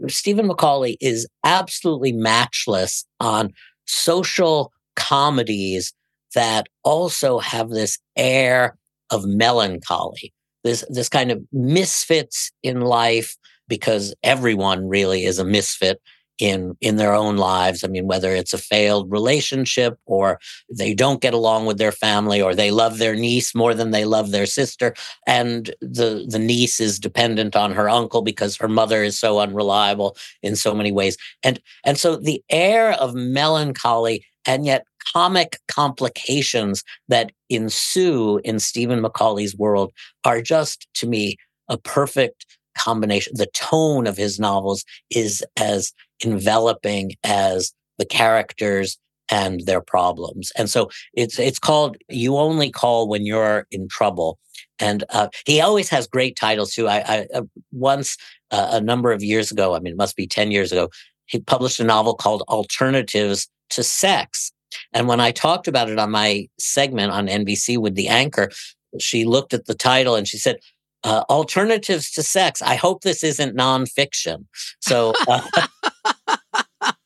Stephen 0.09 0.49
McCauley 0.49 0.97
is 1.01 1.27
absolutely 1.45 2.13
matchless 2.13 3.05
on 3.21 3.51
social 3.87 4.73
comedies 4.97 5.93
that 6.35 6.67
also 6.85 7.39
have 7.39 7.71
this 7.71 7.99
air 8.17 8.77
of 9.11 9.27
melancholy, 9.27 10.33
this 10.65 10.85
this 10.89 11.09
kind 11.09 11.31
of 11.31 11.43
misfits 11.53 12.51
in 12.63 12.81
life 12.81 13.37
because 13.69 14.15
everyone 14.23 14.89
really 14.89 15.25
is 15.25 15.39
a 15.39 15.45
misfit 15.45 16.01
in 16.43 16.77
in 16.81 16.97
their 16.97 17.15
own 17.15 17.37
lives. 17.37 17.85
I 17.85 17.87
mean 17.87 18.09
whether 18.09 18.35
it's 18.35 18.53
a 18.53 18.59
failed 18.59 19.09
relationship 19.13 19.97
or 20.07 20.41
they 20.69 20.93
don't 20.93 21.21
get 21.21 21.35
along 21.35 21.67
with 21.67 21.79
their 21.79 21.93
family 21.93 22.43
or 22.43 22.53
they 22.53 22.73
love 22.73 22.99
their 22.99 23.15
niece 23.15 23.55
more 23.55 23.75
than 23.75 23.93
they 23.93 24.05
love 24.05 24.33
their 24.33 24.47
sister. 24.47 24.93
And 25.25 25.73
the 25.81 26.27
the 26.29 26.41
niece 26.41 26.81
is 26.81 26.99
dependent 26.99 27.55
on 27.55 27.71
her 27.71 27.89
uncle 27.89 28.23
because 28.23 28.57
her 28.57 28.67
mother 28.67 29.05
is 29.05 29.17
so 29.17 29.39
unreliable 29.39 30.17
in 30.43 30.57
so 30.57 30.75
many 30.75 30.91
ways. 30.91 31.17
And 31.45 31.61
and 31.85 31.97
so 31.97 32.17
the 32.17 32.43
air 32.51 32.95
of 32.95 33.15
melancholy 33.15 34.27
and 34.45 34.67
yet 34.67 34.85
comic 35.15 35.61
complications 35.69 36.83
that 37.07 37.31
ensue 37.51 38.41
in 38.43 38.59
Stephen 38.59 39.01
McCauley's 39.01 39.57
world 39.57 39.93
are 40.25 40.43
just 40.43 40.89
to 40.95 41.07
me 41.07 41.37
a 41.69 41.79
perfect 41.79 42.47
combination. 42.83 43.33
The 43.37 43.47
tone 43.55 44.07
of 44.07 44.17
his 44.17 44.39
novels 44.41 44.85
is 45.11 45.45
as 45.57 45.93
enveloping 46.25 47.13
as 47.25 47.73
the 47.99 48.07
characters 48.07 48.99
and 49.31 49.61
their 49.67 49.81
problems. 49.81 50.53
And 50.57 50.69
so 50.69 50.91
it's 51.15 51.39
it's 51.39 51.59
called 51.59 51.97
"You 52.09 52.37
Only 52.37 52.71
Call 52.71 53.09
When 53.09 53.25
You're 53.27 53.67
in 53.71 53.89
Trouble." 53.89 54.39
And 54.79 55.05
uh, 55.11 55.29
he 55.47 55.61
always 55.61 55.89
has 55.91 56.07
great 56.07 56.37
titles 56.37 56.73
too. 56.73 56.89
I, 56.89 56.99
I 56.99 57.27
uh, 57.35 57.43
once 57.73 58.17
uh, 58.51 58.69
a 58.73 58.81
number 58.81 59.13
of 59.13 59.23
years 59.23 59.51
ago, 59.51 59.75
I 59.75 59.81
mean, 59.81 59.93
it 59.93 59.97
must 59.97 60.17
be 60.17 60.27
ten 60.27 60.51
years 60.51 60.73
ago, 60.73 60.89
he 61.27 61.41
published 61.41 61.81
a 61.81 61.85
novel 61.85 62.15
called 62.15 62.43
"Alternatives 62.49 63.49
to 63.71 63.83
Sex." 63.83 64.53
And 64.93 65.07
when 65.07 65.21
I 65.21 65.33
talked 65.33 65.69
about 65.69 65.91
it 65.91 65.99
on 65.99 66.11
my 66.11 66.49
segment 66.59 67.13
on 67.13 67.27
NBC 67.27 67.79
with 67.79 67.95
the 67.95 68.09
anchor, 68.09 68.51
she 68.99 69.25
looked 69.25 69.55
at 69.55 69.67
the 69.67 69.75
title 69.75 70.15
and 70.15 70.27
she 70.27 70.39
said, 70.39 70.57
uh, 71.05 71.25
alternatives 71.29 72.11
to 72.13 72.23
sex. 72.23 72.63
I 72.63 72.77
hope 72.77 73.03
this 73.03 73.23
isn't 73.25 73.57
nonfiction. 73.57 74.47
So, 74.81 75.13
uh, 75.29 75.43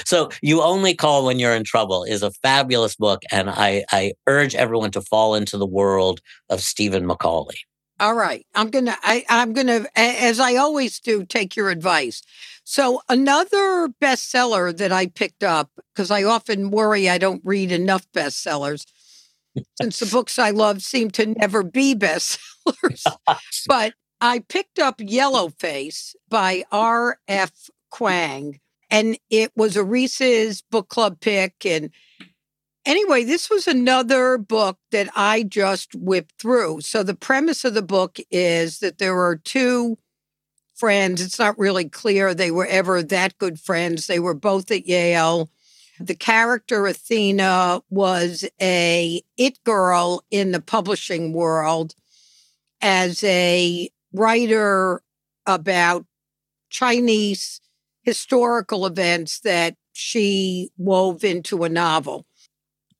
so 0.04 0.30
you 0.42 0.62
only 0.62 0.94
call 0.94 1.26
when 1.26 1.38
you're 1.38 1.54
in 1.54 1.64
trouble 1.64 2.04
is 2.04 2.22
a 2.22 2.30
fabulous 2.30 2.96
book, 2.96 3.22
and 3.30 3.50
I, 3.50 3.84
I 3.90 4.12
urge 4.26 4.54
everyone 4.54 4.90
to 4.92 5.00
fall 5.00 5.34
into 5.34 5.56
the 5.58 5.66
world 5.66 6.20
of 6.48 6.60
Stephen 6.60 7.04
McCauley. 7.04 7.58
All 8.00 8.14
right, 8.14 8.44
I'm 8.54 8.70
gonna 8.70 8.96
I, 9.02 9.24
I'm 9.28 9.52
gonna 9.52 9.86
as 9.94 10.40
I 10.40 10.56
always 10.56 10.98
do 10.98 11.24
take 11.24 11.54
your 11.54 11.70
advice. 11.70 12.22
So 12.64 13.00
another 13.08 13.88
bestseller 14.00 14.76
that 14.76 14.90
I 14.90 15.06
picked 15.06 15.44
up 15.44 15.70
because 15.94 16.10
I 16.10 16.24
often 16.24 16.70
worry 16.70 17.08
I 17.08 17.18
don't 17.18 17.42
read 17.44 17.70
enough 17.70 18.04
bestsellers 18.12 18.86
since 19.80 19.98
the 19.98 20.06
books 20.06 20.38
I 20.38 20.50
love 20.50 20.82
seem 20.82 21.10
to 21.12 21.26
never 21.26 21.62
be 21.62 21.94
bestsellers. 21.94 22.38
Oh, 23.26 23.36
but 23.66 23.94
I 24.20 24.38
picked 24.48 24.78
up 24.78 24.98
Yellowface 24.98 26.14
by 26.28 26.62
R.F. 26.70 27.50
Kuang, 27.92 28.60
and 28.88 29.18
it 29.30 29.50
was 29.56 29.76
a 29.76 29.82
Reese's 29.82 30.62
book 30.70 30.88
club 30.88 31.18
pick. 31.20 31.66
And 31.66 31.90
anyway, 32.86 33.24
this 33.24 33.50
was 33.50 33.66
another 33.66 34.38
book 34.38 34.78
that 34.92 35.08
I 35.16 35.42
just 35.42 35.96
whipped 35.96 36.40
through. 36.40 36.82
So 36.82 37.02
the 37.02 37.14
premise 37.16 37.64
of 37.64 37.74
the 37.74 37.82
book 37.82 38.18
is 38.30 38.78
that 38.78 38.98
there 38.98 39.20
are 39.20 39.36
two 39.36 39.98
friends. 40.74 41.20
It's 41.20 41.38
not 41.38 41.58
really 41.58 41.88
clear 41.88 42.32
they 42.32 42.52
were 42.52 42.66
ever 42.66 43.02
that 43.02 43.38
good 43.38 43.58
friends. 43.58 44.06
They 44.06 44.20
were 44.20 44.34
both 44.34 44.70
at 44.70 44.86
Yale 44.86 45.50
the 46.06 46.14
character 46.14 46.86
Athena 46.86 47.82
was 47.90 48.44
a 48.60 49.22
it 49.36 49.62
girl 49.64 50.24
in 50.30 50.52
the 50.52 50.60
publishing 50.60 51.32
world 51.32 51.94
as 52.80 53.22
a 53.24 53.90
writer 54.12 55.02
about 55.46 56.04
Chinese 56.70 57.60
historical 58.02 58.86
events 58.86 59.40
that 59.40 59.76
she 59.92 60.70
wove 60.76 61.24
into 61.24 61.64
a 61.64 61.68
novel. 61.68 62.26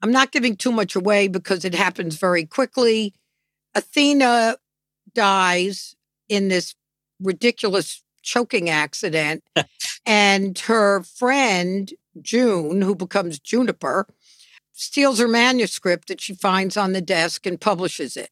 I'm 0.03 0.13
not 0.13 0.33
giving 0.33 0.57
too 0.57 0.73
much 0.73 0.95
away 0.95 1.29
because 1.29 1.65
it 1.65 1.75
happens 1.75 2.17
very 2.17 2.45
quickly. 2.45 3.15
Athena 3.75 4.57
dies 5.15 5.95
in 6.29 6.49
this 6.49 6.75
ridiculous 7.21 8.02
choking 8.23 8.71
accident, 8.71 9.45
and 10.07 10.59
her 10.61 11.03
friend 11.03 11.93
June, 12.21 12.83
who 12.83 12.95
becomes 12.95 13.39
Juniper, 13.39 14.07
steals 14.73 15.19
her 15.19 15.29
manuscript 15.29 16.09
that 16.09 16.21
she 16.21 16.35
finds 16.35 16.77
on 16.77 16.93
the 16.93 17.01
desk 17.01 17.47
and 17.47 17.61
publishes 17.61 18.17
it. 18.17 18.31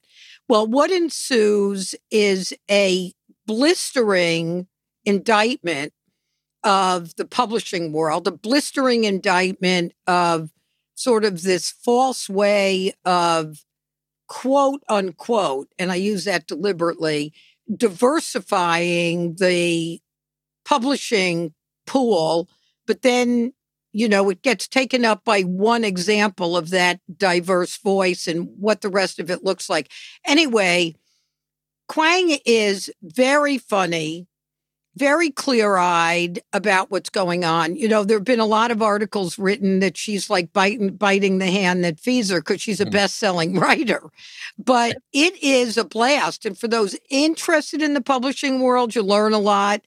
Well, 0.48 0.66
what 0.66 0.90
ensues 0.90 1.94
is 2.10 2.52
a 2.70 3.12
blistering 3.46 4.66
indictment 5.04 5.92
of 6.64 7.14
the 7.16 7.24
publishing 7.24 7.92
world, 7.92 8.26
a 8.26 8.32
blistering 8.32 9.04
indictment 9.04 9.92
of 10.06 10.50
sort 10.94 11.24
of 11.24 11.42
this 11.42 11.70
false 11.70 12.28
way 12.28 12.92
of 13.04 13.64
quote 14.28 14.82
unquote, 14.88 15.68
and 15.78 15.90
I 15.90 15.96
use 15.96 16.24
that 16.24 16.46
deliberately, 16.46 17.32
diversifying 17.74 19.36
the 19.36 20.00
publishing 20.64 21.54
pool, 21.86 22.48
but 22.86 23.02
then 23.02 23.52
you 23.92 24.08
know, 24.08 24.30
it 24.30 24.42
gets 24.42 24.68
taken 24.68 25.04
up 25.04 25.24
by 25.24 25.42
one 25.42 25.84
example 25.84 26.56
of 26.56 26.70
that 26.70 27.00
diverse 27.16 27.76
voice 27.78 28.26
and 28.26 28.48
what 28.58 28.80
the 28.82 28.88
rest 28.88 29.18
of 29.18 29.30
it 29.30 29.44
looks 29.44 29.68
like. 29.68 29.90
Anyway, 30.24 30.94
Kuang 31.90 32.38
is 32.46 32.90
very 33.02 33.58
funny, 33.58 34.28
very 34.96 35.30
clear 35.30 35.76
eyed 35.76 36.40
about 36.52 36.90
what's 36.90 37.10
going 37.10 37.44
on. 37.44 37.76
You 37.76 37.88
know, 37.88 38.04
there 38.04 38.18
have 38.18 38.24
been 38.24 38.40
a 38.40 38.46
lot 38.46 38.70
of 38.70 38.82
articles 38.82 39.38
written 39.38 39.80
that 39.80 39.96
she's 39.96 40.28
like 40.28 40.52
biting, 40.52 40.96
biting 40.96 41.38
the 41.38 41.50
hand 41.50 41.84
that 41.84 42.00
feeds 42.00 42.30
her 42.30 42.40
because 42.40 42.60
she's 42.60 42.80
a 42.80 42.86
mm. 42.86 42.92
best 42.92 43.16
selling 43.16 43.54
writer. 43.58 44.10
But 44.58 44.96
it 45.12 45.40
is 45.42 45.76
a 45.76 45.84
blast. 45.84 46.44
And 46.44 46.58
for 46.58 46.68
those 46.68 46.96
interested 47.08 47.82
in 47.82 47.94
the 47.94 48.00
publishing 48.00 48.60
world, 48.60 48.94
you 48.94 49.02
learn 49.02 49.32
a 49.32 49.38
lot. 49.38 49.82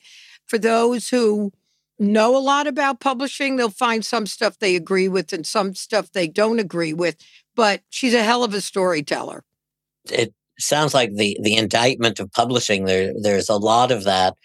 For 0.48 0.58
those 0.58 1.10
who, 1.10 1.52
know 2.00 2.36
a 2.36 2.39
lot 2.39 2.68
about 2.68 3.00
publishing. 3.00 3.56
They'll 3.56 3.70
find 3.70 4.04
some 4.06 4.26
stuff 4.26 4.60
they 4.60 4.76
agree 4.76 5.08
with 5.08 5.34
and 5.34 5.46
some 5.46 5.76
stuff 5.76 6.12
they 6.12 6.28
don't 6.28 6.60
agree 6.60 6.94
with. 6.94 7.16
But 7.56 7.82
she's 7.89 8.13
a 8.13 8.24
hell 8.24 8.44
of 8.44 8.54
a 8.54 8.62
storyteller. 8.62 9.44
It 10.12 10.34
sounds 10.60 10.94
like 10.94 11.13
the 11.13 11.38
the 11.42 11.56
indictment 11.56 12.20
of 12.20 12.32
publishing. 12.32 12.86
There, 12.86 13.13
there's 13.20 13.50
a 13.50 13.58
lot 13.58 13.92
of 13.92 14.04
that 14.04 14.36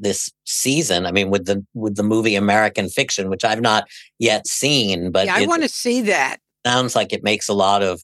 this 0.00 0.30
season. 0.44 1.06
I 1.06 1.12
mean, 1.12 1.30
with 1.30 1.46
the 1.46 1.64
with 1.74 1.96
the 1.96 2.02
movie 2.02 2.34
American 2.34 2.88
Fiction, 2.88 3.30
which 3.30 3.44
I've 3.44 3.60
not 3.60 3.84
yet 4.18 4.46
seen, 4.46 5.10
but 5.10 5.26
yeah, 5.26 5.36
I 5.36 5.46
want 5.46 5.62
to 5.62 5.68
see 5.68 6.02
that. 6.02 6.38
Sounds 6.66 6.96
like 6.96 7.12
it 7.12 7.22
makes 7.22 7.48
a 7.48 7.54
lot 7.54 7.82
of 7.82 8.02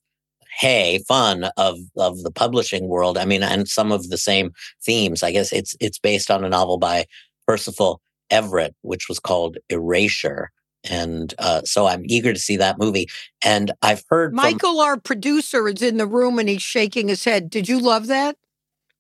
hey 0.61 1.01
fun 1.09 1.51
of 1.57 1.79
of 1.97 2.23
the 2.23 2.31
publishing 2.31 2.89
world. 2.89 3.19
I 3.19 3.25
mean, 3.25 3.43
and 3.43 3.69
some 3.69 3.93
of 3.93 4.09
the 4.11 4.19
same 4.19 4.53
themes. 4.85 5.23
I 5.23 5.33
guess 5.33 5.53
it's 5.53 5.75
it's 5.81 5.99
based 5.99 6.31
on 6.31 6.45
a 6.45 6.49
novel 6.49 6.79
by 6.79 7.07
Percival 7.47 8.01
Everett, 8.31 8.75
which 8.83 9.09
was 9.09 9.19
called 9.19 9.57
Erasure. 9.69 10.51
And 10.89 11.35
uh, 11.39 11.63
so 11.65 11.87
I'm 11.87 12.03
eager 12.05 12.33
to 12.33 12.39
see 12.39 12.57
that 12.59 12.79
movie. 12.79 13.09
And 13.45 13.73
I've 13.83 14.05
heard 14.09 14.33
Michael, 14.33 14.75
from- 14.75 14.87
our 14.87 14.97
producer, 14.97 15.69
is 15.69 15.83
in 15.83 15.97
the 15.97 16.07
room 16.07 16.39
and 16.39 16.49
he's 16.49 16.63
shaking 16.63 17.09
his 17.09 17.25
head. 17.25 17.51
Did 17.51 17.69
you 17.69 17.81
love 17.81 18.07
that? 18.07 18.37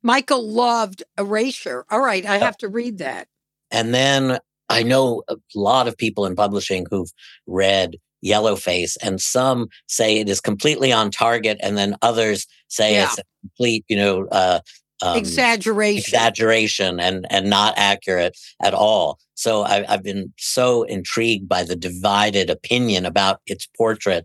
Michael 0.06 0.48
loved 0.48 1.02
Erasure. 1.18 1.84
All 1.90 1.98
right, 1.98 2.24
I 2.24 2.38
have 2.38 2.56
to 2.58 2.68
read 2.68 2.98
that. 2.98 3.26
And 3.72 3.92
then 3.92 4.38
I 4.68 4.84
know 4.84 5.24
a 5.28 5.34
lot 5.56 5.88
of 5.88 5.98
people 5.98 6.26
in 6.26 6.36
publishing 6.36 6.86
who've 6.88 7.10
read 7.48 7.96
Yellowface, 8.24 8.96
and 9.02 9.20
some 9.20 9.66
say 9.88 10.18
it 10.18 10.28
is 10.28 10.40
completely 10.40 10.92
on 10.92 11.10
target, 11.10 11.58
and 11.60 11.76
then 11.76 11.96
others 12.02 12.46
say 12.68 12.92
yeah. 12.92 13.06
it's 13.06 13.18
a 13.18 13.22
complete, 13.42 13.84
you 13.88 13.96
know, 13.96 14.28
uh, 14.30 14.60
um, 15.02 15.16
exaggeration, 15.16 15.98
exaggeration, 15.98 17.00
and 17.00 17.26
and 17.28 17.50
not 17.50 17.74
accurate 17.76 18.38
at 18.62 18.74
all. 18.74 19.18
So 19.34 19.62
I, 19.62 19.84
I've 19.92 20.04
been 20.04 20.32
so 20.38 20.84
intrigued 20.84 21.48
by 21.48 21.64
the 21.64 21.74
divided 21.74 22.48
opinion 22.48 23.06
about 23.06 23.40
its 23.44 23.66
portrait, 23.76 24.24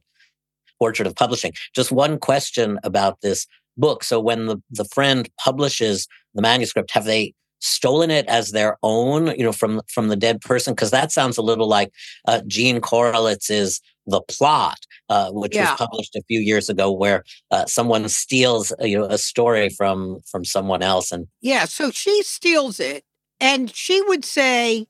portrait 0.78 1.08
of 1.08 1.16
publishing. 1.16 1.54
Just 1.76 1.92
one 1.92 2.20
question 2.20 2.80
about 2.84 3.22
this 3.22 3.48
book. 3.82 4.04
So 4.06 4.20
when 4.22 4.46
the 4.46 4.62
the 4.70 4.86
friend 4.86 5.30
publishes 5.44 6.08
the 6.34 6.42
manuscript, 6.42 6.92
have 6.92 7.06
they 7.06 7.34
stolen 7.62 8.10
it 8.10 8.26
as 8.28 8.52
their 8.52 8.78
own, 8.84 9.28
you 9.38 9.44
know, 9.44 9.52
from 9.52 9.82
from 9.88 10.10
the 10.10 10.16
dead 10.16 10.42
person? 10.42 10.74
Because 10.74 10.92
that 10.92 11.12
sounds 11.12 11.38
a 11.38 11.42
little 11.42 11.68
like 11.68 11.92
uh, 12.28 12.42
Jean 12.48 12.82
Korelitz's 12.82 13.82
The 14.08 14.22
Plot, 14.22 14.80
uh, 15.10 15.32
which 15.32 15.56
yeah. 15.56 15.72
was 15.72 15.78
published 15.78 16.16
a 16.16 16.24
few 16.28 16.40
years 16.40 16.70
ago, 16.70 16.92
where 16.92 17.24
uh, 17.52 17.66
someone 17.66 18.10
steals 18.10 18.74
uh, 18.82 18.86
you 18.86 18.98
know 18.98 19.06
a 19.06 19.18
story 19.18 19.70
from 19.70 20.20
from 20.30 20.44
someone 20.44 20.82
else, 20.82 21.12
and 21.12 21.28
yeah, 21.42 21.66
so 21.66 21.92
she 21.92 22.24
steals 22.24 22.80
it, 22.80 23.04
and 23.40 23.74
she 23.74 24.02
would 24.04 24.26
say 24.26 24.88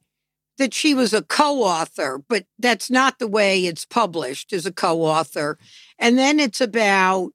that 0.58 0.73
she 0.73 0.93
was 0.93 1.13
a 1.13 1.23
co-author, 1.23 2.23
but 2.27 2.45
that's 2.60 2.89
not 2.91 3.17
the 3.17 3.27
way 3.27 3.65
it's 3.65 3.86
published 3.86 4.54
as 4.54 4.65
a 4.65 4.71
co-author, 4.71 5.58
and 5.99 6.17
then 6.17 6.39
it's 6.39 6.62
about 6.62 7.32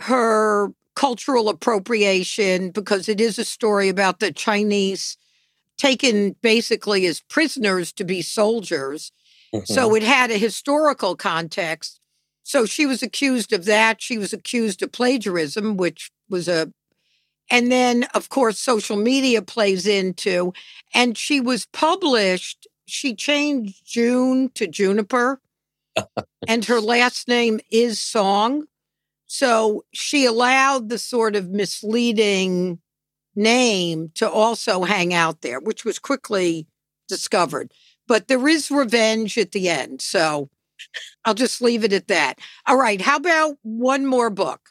her 0.00 0.72
cultural 0.94 1.48
appropriation 1.48 2.70
because 2.70 3.08
it 3.08 3.20
is 3.20 3.38
a 3.38 3.44
story 3.44 3.88
about 3.88 4.20
the 4.20 4.32
Chinese 4.32 5.16
taken 5.76 6.36
basically 6.40 7.06
as 7.06 7.20
prisoners 7.20 7.92
to 7.92 8.04
be 8.04 8.22
soldiers. 8.22 9.12
Mm-hmm. 9.54 9.72
So 9.72 9.94
it 9.94 10.02
had 10.02 10.30
a 10.30 10.38
historical 10.38 11.16
context. 11.16 12.00
So 12.42 12.66
she 12.66 12.86
was 12.86 13.02
accused 13.02 13.52
of 13.52 13.64
that. 13.64 14.02
She 14.02 14.18
was 14.18 14.32
accused 14.32 14.82
of 14.82 14.92
plagiarism, 14.92 15.76
which 15.76 16.10
was 16.28 16.46
a, 16.46 16.72
and 17.50 17.72
then 17.72 18.06
of 18.14 18.28
course 18.28 18.58
social 18.58 18.96
media 18.96 19.42
plays 19.42 19.86
into, 19.86 20.52
and 20.92 21.16
she 21.16 21.40
was 21.40 21.66
published. 21.66 22.66
She 22.86 23.14
changed 23.14 23.82
June 23.86 24.50
to 24.54 24.66
Juniper, 24.66 25.40
and 26.48 26.64
her 26.66 26.80
last 26.80 27.28
name 27.28 27.60
is 27.70 28.00
Song. 28.00 28.66
So 29.34 29.84
she 29.92 30.26
allowed 30.26 30.90
the 30.90 30.96
sort 30.96 31.34
of 31.34 31.50
misleading 31.50 32.78
name 33.34 34.12
to 34.14 34.30
also 34.30 34.84
hang 34.84 35.12
out 35.12 35.40
there, 35.40 35.58
which 35.58 35.84
was 35.84 35.98
quickly 35.98 36.68
discovered. 37.08 37.72
But 38.06 38.28
there 38.28 38.46
is 38.46 38.70
revenge 38.70 39.36
at 39.36 39.50
the 39.50 39.68
end. 39.68 40.00
So 40.02 40.50
I'll 41.24 41.34
just 41.34 41.60
leave 41.60 41.82
it 41.82 41.92
at 41.92 42.06
that. 42.06 42.38
All 42.68 42.76
right. 42.76 43.00
How 43.00 43.16
about 43.16 43.56
one 43.62 44.06
more 44.06 44.30
book? 44.30 44.68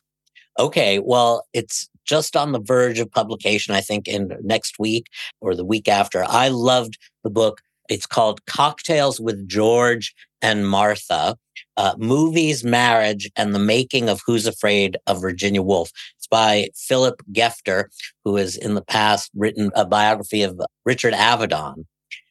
Okay. 0.57 0.97
Well, 0.97 1.45
it's 1.51 1.89
just 2.05 2.37
on 2.37 2.53
the 2.53 2.61
verge 2.61 2.99
of 2.99 3.11
publication, 3.11 3.75
I 3.75 3.81
think, 3.81 4.07
in 4.07 4.31
next 4.43 4.79
week 4.79 5.07
or 5.41 5.55
the 5.55 5.65
week 5.65 5.89
after. 5.89 6.23
I 6.25 6.47
loved 6.47 6.97
the 7.25 7.29
book. 7.29 7.59
It's 7.89 8.05
called 8.05 8.45
Cocktails 8.45 9.19
with 9.19 9.47
George 9.47 10.13
and 10.41 10.67
Martha. 10.67 11.37
uh, 11.77 11.95
Movies, 11.97 12.63
Marriage, 12.63 13.29
and 13.35 13.53
the 13.53 13.59
Making 13.59 14.09
of 14.09 14.21
Who's 14.25 14.45
Afraid 14.45 14.97
of 15.07 15.21
Virginia 15.21 15.61
Woolf. 15.61 15.91
It's 16.17 16.27
by 16.27 16.69
Philip 16.75 17.21
Gefter, 17.31 17.85
who 18.23 18.35
has 18.35 18.55
in 18.55 18.75
the 18.75 18.83
past 18.83 19.31
written 19.35 19.71
a 19.75 19.85
biography 19.85 20.43
of 20.43 20.59
Richard 20.85 21.13
Avedon 21.13 21.85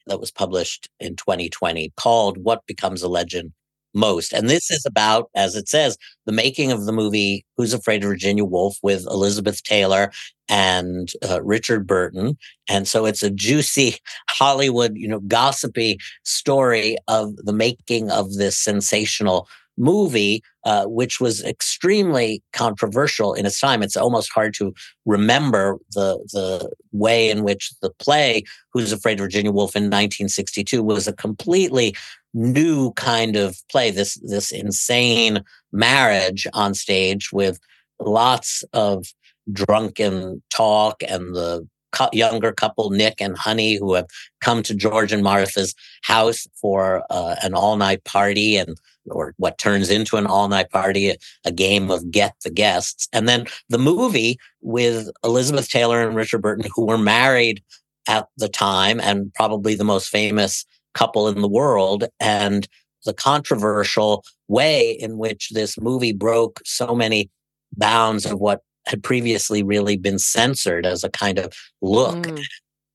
that 0.07 0.19
was 0.19 0.31
published 0.31 0.89
in 0.99 1.15
2020 1.15 1.91
called 1.97 2.37
What 2.37 2.65
Becomes 2.67 3.01
a 3.01 3.07
Legend 3.09 3.53
most. 3.93 4.33
And 4.33 4.49
this 4.49 4.71
is 4.71 4.85
about, 4.85 5.29
as 5.35 5.55
it 5.55 5.67
says, 5.67 5.97
the 6.25 6.31
making 6.31 6.71
of 6.71 6.85
the 6.85 6.91
movie 6.91 7.45
Who's 7.57 7.73
Afraid 7.73 8.03
of 8.03 8.09
Virginia 8.09 8.45
Woolf 8.45 8.77
with 8.81 9.05
Elizabeth 9.07 9.63
Taylor 9.63 10.11
and 10.49 11.09
uh, 11.27 11.41
Richard 11.43 11.87
Burton. 11.87 12.37
And 12.67 12.87
so 12.87 13.05
it's 13.05 13.23
a 13.23 13.29
juicy 13.29 13.97
Hollywood, 14.29 14.95
you 14.95 15.07
know, 15.07 15.19
gossipy 15.21 15.97
story 16.23 16.97
of 17.07 17.35
the 17.37 17.53
making 17.53 18.11
of 18.11 18.33
this 18.33 18.57
sensational 18.57 19.47
movie, 19.77 20.43
uh, 20.65 20.85
which 20.85 21.19
was 21.19 21.43
extremely 21.43 22.41
controversial 22.53 23.33
in 23.33 23.45
its 23.45 23.59
time. 23.59 23.81
It's 23.83 23.97
almost 23.97 24.31
hard 24.31 24.53
to 24.55 24.73
remember 25.05 25.77
the 25.93 26.17
the 26.31 26.71
way 26.91 27.29
in 27.29 27.43
which 27.43 27.71
the 27.81 27.91
play 27.99 28.43
"Who's 28.71 28.91
Afraid 28.91 29.19
of 29.19 29.25
Virginia 29.25 29.51
Woolf" 29.51 29.75
in 29.75 29.83
1962 29.83 30.83
was 30.83 31.07
a 31.07 31.13
completely 31.13 31.95
new 32.33 32.91
kind 32.93 33.35
of 33.35 33.57
play. 33.71 33.91
This 33.91 34.15
this 34.23 34.51
insane 34.51 35.43
marriage 35.71 36.47
on 36.53 36.73
stage 36.73 37.31
with 37.31 37.59
lots 37.99 38.63
of 38.73 39.05
drunken 39.51 40.41
talk 40.49 41.03
and 41.07 41.35
the 41.35 41.67
younger 42.11 42.51
couple 42.51 42.89
Nick 42.89 43.21
and 43.21 43.37
Honey 43.37 43.75
who 43.75 43.93
have 43.93 44.07
come 44.41 44.63
to 44.63 44.75
George 44.75 45.11
and 45.11 45.23
Martha's 45.23 45.73
house 46.03 46.47
for 46.55 47.03
uh, 47.09 47.35
an 47.43 47.53
all-night 47.53 48.03
party 48.03 48.57
and 48.57 48.77
or 49.07 49.33
what 49.37 49.57
turns 49.57 49.89
into 49.89 50.15
an 50.15 50.25
all-night 50.25 50.69
party 50.69 51.09
a, 51.09 51.17
a, 51.43 51.51
game 51.51 51.91
of 51.91 52.09
get 52.09 52.33
the 52.43 52.49
guests. 52.49 53.09
And 53.11 53.27
then 53.27 53.47
the 53.67 53.77
movie 53.77 54.37
with 54.61 55.09
Elizabeth 55.25 55.67
Taylor 55.67 56.01
and 56.01 56.15
Richard 56.15 56.41
Burton 56.41 56.65
who 56.73 56.85
were 56.85 56.97
married 56.97 57.61
at 58.07 58.27
the 58.37 58.47
time 58.47 59.01
and 59.01 59.33
probably 59.33 59.75
the 59.75 59.83
most 59.83 60.09
famous 60.09 60.65
couple 60.93 61.27
in 61.27 61.41
the 61.41 61.49
world 61.49 62.05
and 62.19 62.67
the 63.05 63.13
controversial 63.13 64.23
way 64.47 64.91
in 64.91 65.17
which 65.17 65.49
this 65.49 65.77
movie 65.79 66.13
broke 66.13 66.61
so 66.63 66.95
many 66.95 67.29
bounds 67.75 68.25
of 68.25 68.39
what 68.39 68.61
had 68.85 69.03
previously 69.03 69.63
really 69.63 69.97
been 69.97 70.19
censored 70.19 70.85
as 70.85 71.03
a 71.03 71.09
kind 71.09 71.39
of 71.39 71.53
look. 71.81 72.15
Mm. 72.15 72.43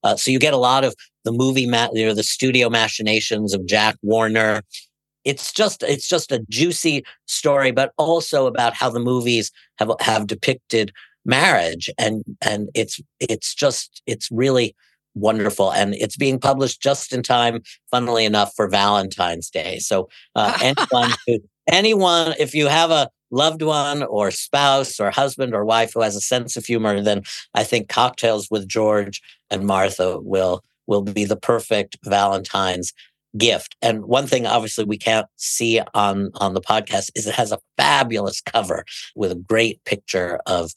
Uh, 0.04 0.16
so 0.16 0.30
you 0.30 0.38
get 0.38 0.54
a 0.54 0.58
lot 0.58 0.84
of 0.84 0.94
the 1.24 1.32
movie, 1.32 1.66
ma- 1.66 1.88
you 1.92 2.06
know, 2.06 2.14
the 2.14 2.22
studio 2.22 2.70
machinations 2.70 3.54
of 3.54 3.66
Jack 3.66 3.96
Warner. 4.02 4.62
It's 5.24 5.52
just, 5.52 5.82
it's 5.82 6.08
just 6.08 6.32
a 6.32 6.44
juicy 6.48 7.04
story, 7.26 7.72
but 7.72 7.92
also 7.98 8.46
about 8.46 8.74
how 8.74 8.88
the 8.90 9.00
movies 9.00 9.50
have 9.78 9.90
have 10.00 10.26
depicted 10.26 10.92
marriage, 11.24 11.90
and 11.98 12.24
and 12.40 12.70
it's 12.74 13.00
it's 13.20 13.54
just 13.54 14.02
it's 14.06 14.30
really 14.30 14.74
wonderful. 15.14 15.72
And 15.72 15.94
it's 15.94 16.16
being 16.16 16.38
published 16.38 16.80
just 16.80 17.12
in 17.12 17.22
time, 17.22 17.60
funnily 17.90 18.24
enough, 18.24 18.52
for 18.56 18.68
Valentine's 18.68 19.50
Day. 19.50 19.78
So 19.78 20.08
uh, 20.34 20.56
anyone, 20.62 21.10
who, 21.26 21.38
anyone, 21.68 22.34
if 22.38 22.54
you 22.54 22.66
have 22.66 22.90
a 22.90 23.10
loved 23.30 23.62
one 23.62 24.02
or 24.02 24.30
spouse 24.30 25.00
or 25.00 25.10
husband 25.10 25.54
or 25.54 25.64
wife 25.64 25.92
who 25.94 26.00
has 26.00 26.16
a 26.16 26.20
sense 26.20 26.56
of 26.56 26.66
humor, 26.66 27.00
then 27.02 27.22
I 27.54 27.64
think 27.64 27.88
Cocktails 27.88 28.50
with 28.50 28.68
George 28.68 29.22
and 29.50 29.66
Martha 29.66 30.18
will 30.20 30.62
will 30.86 31.02
be 31.02 31.24
the 31.24 31.36
perfect 31.36 31.98
Valentine's 32.04 32.94
gift. 33.36 33.76
And 33.82 34.06
one 34.06 34.26
thing 34.26 34.46
obviously 34.46 34.84
we 34.84 34.98
can't 34.98 35.26
see 35.36 35.80
on 35.94 36.30
on 36.34 36.54
the 36.54 36.60
podcast 36.60 37.10
is 37.14 37.26
it 37.26 37.34
has 37.34 37.52
a 37.52 37.58
fabulous 37.76 38.40
cover 38.40 38.84
with 39.14 39.32
a 39.32 39.36
great 39.36 39.84
picture 39.84 40.40
of 40.46 40.72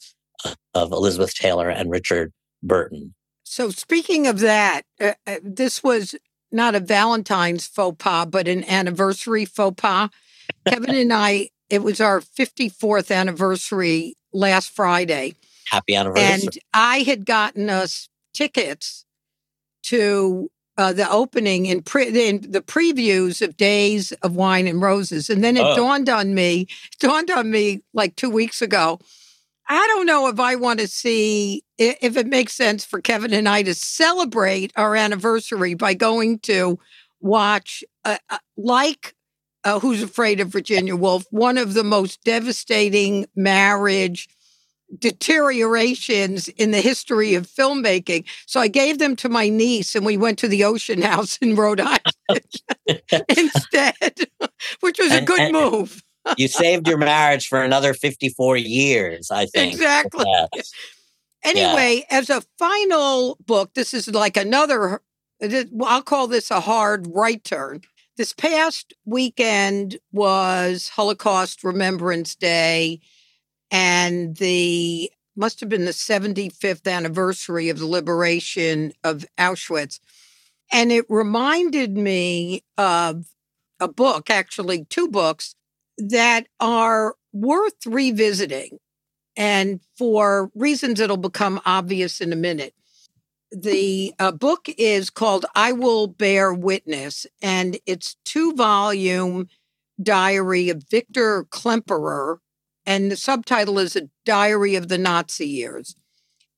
of 0.74 0.92
Elizabeth 0.92 1.34
Taylor 1.34 1.68
and 1.68 1.90
Richard 1.90 2.32
Burton. 2.62 3.14
So, 3.44 3.70
speaking 3.70 4.26
of 4.26 4.40
that, 4.40 4.82
uh, 5.00 5.12
uh, 5.26 5.36
this 5.42 5.82
was 5.82 6.14
not 6.50 6.74
a 6.74 6.80
Valentine's 6.80 7.66
faux 7.66 7.96
pas, 7.98 8.26
but 8.26 8.48
an 8.48 8.64
anniversary 8.64 9.44
faux 9.44 9.80
pas. 9.80 10.10
Kevin 10.66 10.94
and 10.94 11.12
I, 11.12 11.50
it 11.72 11.82
was 11.82 12.00
our 12.00 12.20
54th 12.20 13.14
anniversary 13.14 14.14
last 14.32 14.70
Friday. 14.70 15.34
Happy 15.70 15.94
anniversary. 15.94 16.24
And 16.24 16.58
I 16.72 16.98
had 16.98 17.26
gotten 17.26 17.70
us 17.70 18.08
tickets 18.34 19.04
to 19.84 20.50
uh, 20.78 20.92
the 20.92 21.10
opening 21.10 21.66
in, 21.66 21.82
pre- 21.82 22.10
the 22.10 22.62
previews 22.62 23.42
of 23.42 23.56
Days 23.56 24.12
of 24.22 24.36
Wine 24.36 24.66
and 24.66 24.80
Roses. 24.80 25.28
And 25.28 25.42
then 25.42 25.56
it 25.56 25.64
oh. 25.64 25.74
dawned 25.74 26.08
on 26.08 26.34
me, 26.34 26.66
dawned 27.00 27.30
on 27.30 27.50
me 27.50 27.82
like 27.92 28.16
two 28.16 28.30
weeks 28.30 28.62
ago 28.62 29.00
I 29.68 29.86
don't 29.86 30.06
know 30.06 30.28
if 30.28 30.38
I 30.38 30.56
want 30.56 30.80
to 30.80 30.88
see 30.88 31.64
if 31.78 32.16
it 32.16 32.26
makes 32.26 32.52
sense 32.52 32.84
for 32.84 33.00
Kevin 33.00 33.32
and 33.32 33.48
I 33.48 33.62
to 33.62 33.74
celebrate 33.74 34.72
our 34.76 34.94
anniversary 34.94 35.74
by 35.74 35.94
going 35.94 36.40
to 36.40 36.78
watch, 37.20 37.84
uh, 38.04 38.18
uh, 38.28 38.38
like 38.56 39.14
uh, 39.64 39.80
Who's 39.80 40.02
Afraid 40.02 40.40
of 40.40 40.48
Virginia 40.48 40.96
Woolf, 40.96 41.24
one 41.30 41.58
of 41.58 41.74
the 41.74 41.84
most 41.84 42.22
devastating 42.24 43.26
marriage 43.36 44.28
deteriorations 44.98 46.48
in 46.48 46.70
the 46.70 46.80
history 46.80 47.34
of 47.34 47.46
filmmaking. 47.46 48.24
So 48.46 48.60
I 48.60 48.68
gave 48.68 48.98
them 48.98 49.16
to 49.16 49.28
my 49.28 49.48
niece 49.48 49.94
and 49.94 50.04
we 50.04 50.18
went 50.18 50.38
to 50.40 50.48
the 50.48 50.64
Ocean 50.64 51.00
House 51.00 51.38
in 51.38 51.56
Rhode 51.56 51.80
Island 51.80 52.00
instead, 53.28 54.28
which 54.80 54.98
was 54.98 55.12
and, 55.12 55.22
a 55.22 55.24
good 55.24 55.40
and, 55.40 55.52
move 55.52 56.02
you 56.36 56.48
saved 56.48 56.88
your 56.88 56.98
marriage 56.98 57.48
for 57.48 57.62
another 57.62 57.94
54 57.94 58.56
years, 58.56 59.30
I 59.30 59.46
think. 59.46 59.74
Exactly. 59.74 60.24
Anyway, 61.44 62.04
yeah. 62.08 62.18
as 62.18 62.30
a 62.30 62.42
final 62.58 63.36
book, 63.46 63.74
this 63.74 63.92
is 63.92 64.08
like 64.08 64.36
another, 64.36 65.02
I'll 65.84 66.02
call 66.02 66.28
this 66.28 66.50
a 66.50 66.60
hard 66.60 67.06
right 67.12 67.42
turn. 67.42 67.82
This 68.18 68.34
past 68.34 68.92
weekend 69.06 69.96
was 70.12 70.90
Holocaust 70.90 71.64
Remembrance 71.64 72.34
Day, 72.34 73.00
and 73.70 74.36
the 74.36 75.10
must 75.34 75.60
have 75.60 75.70
been 75.70 75.86
the 75.86 75.92
75th 75.92 76.86
anniversary 76.86 77.70
of 77.70 77.78
the 77.78 77.86
liberation 77.86 78.92
of 79.02 79.24
Auschwitz. 79.38 79.98
And 80.70 80.92
it 80.92 81.06
reminded 81.08 81.96
me 81.96 82.64
of 82.76 83.24
a 83.80 83.88
book, 83.88 84.28
actually, 84.28 84.84
two 84.84 85.08
books 85.08 85.54
that 85.96 86.48
are 86.60 87.14
worth 87.32 87.86
revisiting. 87.86 88.78
And 89.38 89.80
for 89.96 90.50
reasons 90.54 90.98
that'll 90.98 91.16
become 91.16 91.62
obvious 91.64 92.20
in 92.20 92.30
a 92.30 92.36
minute. 92.36 92.74
The 93.52 94.14
uh, 94.18 94.32
book 94.32 94.68
is 94.78 95.10
called 95.10 95.46
I 95.54 95.72
Will 95.72 96.06
Bear 96.06 96.52
Witness, 96.52 97.26
and 97.40 97.78
it's 97.86 98.16
two 98.24 98.54
volume 98.54 99.48
diary 100.02 100.70
of 100.70 100.84
Victor 100.90 101.44
Klemperer, 101.44 102.38
and 102.86 103.10
the 103.10 103.16
subtitle 103.16 103.78
is 103.78 103.94
A 103.94 104.08
Diary 104.24 104.74
of 104.74 104.88
the 104.88 104.98
Nazi 104.98 105.46
Years. 105.46 105.94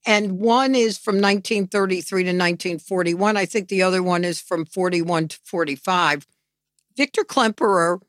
And 0.06 0.38
one 0.38 0.74
is 0.74 0.98
from 0.98 1.16
1933 1.16 2.24
to 2.24 2.28
1941. 2.28 3.36
I 3.36 3.46
think 3.46 3.68
the 3.68 3.82
other 3.82 4.02
one 4.02 4.24
is 4.24 4.40
from 4.40 4.66
41 4.66 5.28
to 5.28 5.38
45. 5.44 6.26
Victor 6.96 7.24
Klemperer 7.24 8.00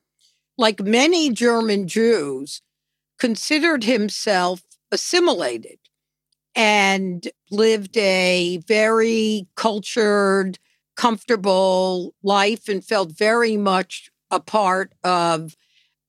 like 0.57 0.81
many 0.81 1.29
German 1.29 1.87
Jews, 1.87 2.61
considered 3.19 3.83
himself 3.83 4.63
assimilated 4.91 5.79
and 6.55 7.27
lived 7.51 7.97
a 7.97 8.57
very 8.67 9.47
cultured, 9.55 10.57
comfortable 10.95 12.13
life 12.23 12.69
and 12.69 12.83
felt 12.83 13.11
very 13.11 13.57
much 13.57 14.09
a 14.31 14.39
part 14.39 14.93
of 15.03 15.55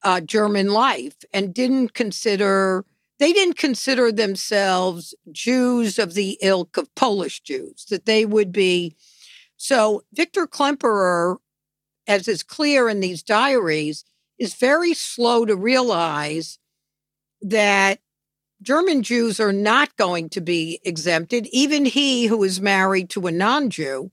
uh, 0.02 0.20
German 0.20 0.68
life 0.68 1.16
and 1.32 1.52
didn't 1.52 1.94
consider, 1.94 2.84
they 3.18 3.32
didn't 3.32 3.58
consider 3.58 4.12
themselves 4.12 5.14
Jews 5.32 5.98
of 5.98 6.14
the 6.14 6.38
ilk 6.40 6.76
of 6.76 6.94
Polish 6.94 7.40
Jews, 7.40 7.86
that 7.90 8.06
they 8.06 8.24
would 8.24 8.52
be. 8.52 8.94
So 9.56 10.02
Victor 10.12 10.46
Klemperer, 10.46 11.38
as 12.06 12.28
is 12.28 12.42
clear 12.42 12.88
in 12.88 13.00
these 13.00 13.22
diaries, 13.22 14.04
is 14.38 14.54
very 14.54 14.94
slow 14.94 15.44
to 15.44 15.56
realize 15.56 16.58
that 17.42 17.98
German 18.62 19.02
Jews 19.02 19.38
are 19.38 19.52
not 19.52 19.96
going 19.96 20.28
to 20.30 20.40
be 20.40 20.80
exempted, 20.84 21.46
even 21.52 21.84
he 21.84 22.26
who 22.26 22.42
is 22.42 22.60
married 22.60 23.10
to 23.10 23.26
a 23.26 23.32
non 23.32 23.70
Jew. 23.70 24.10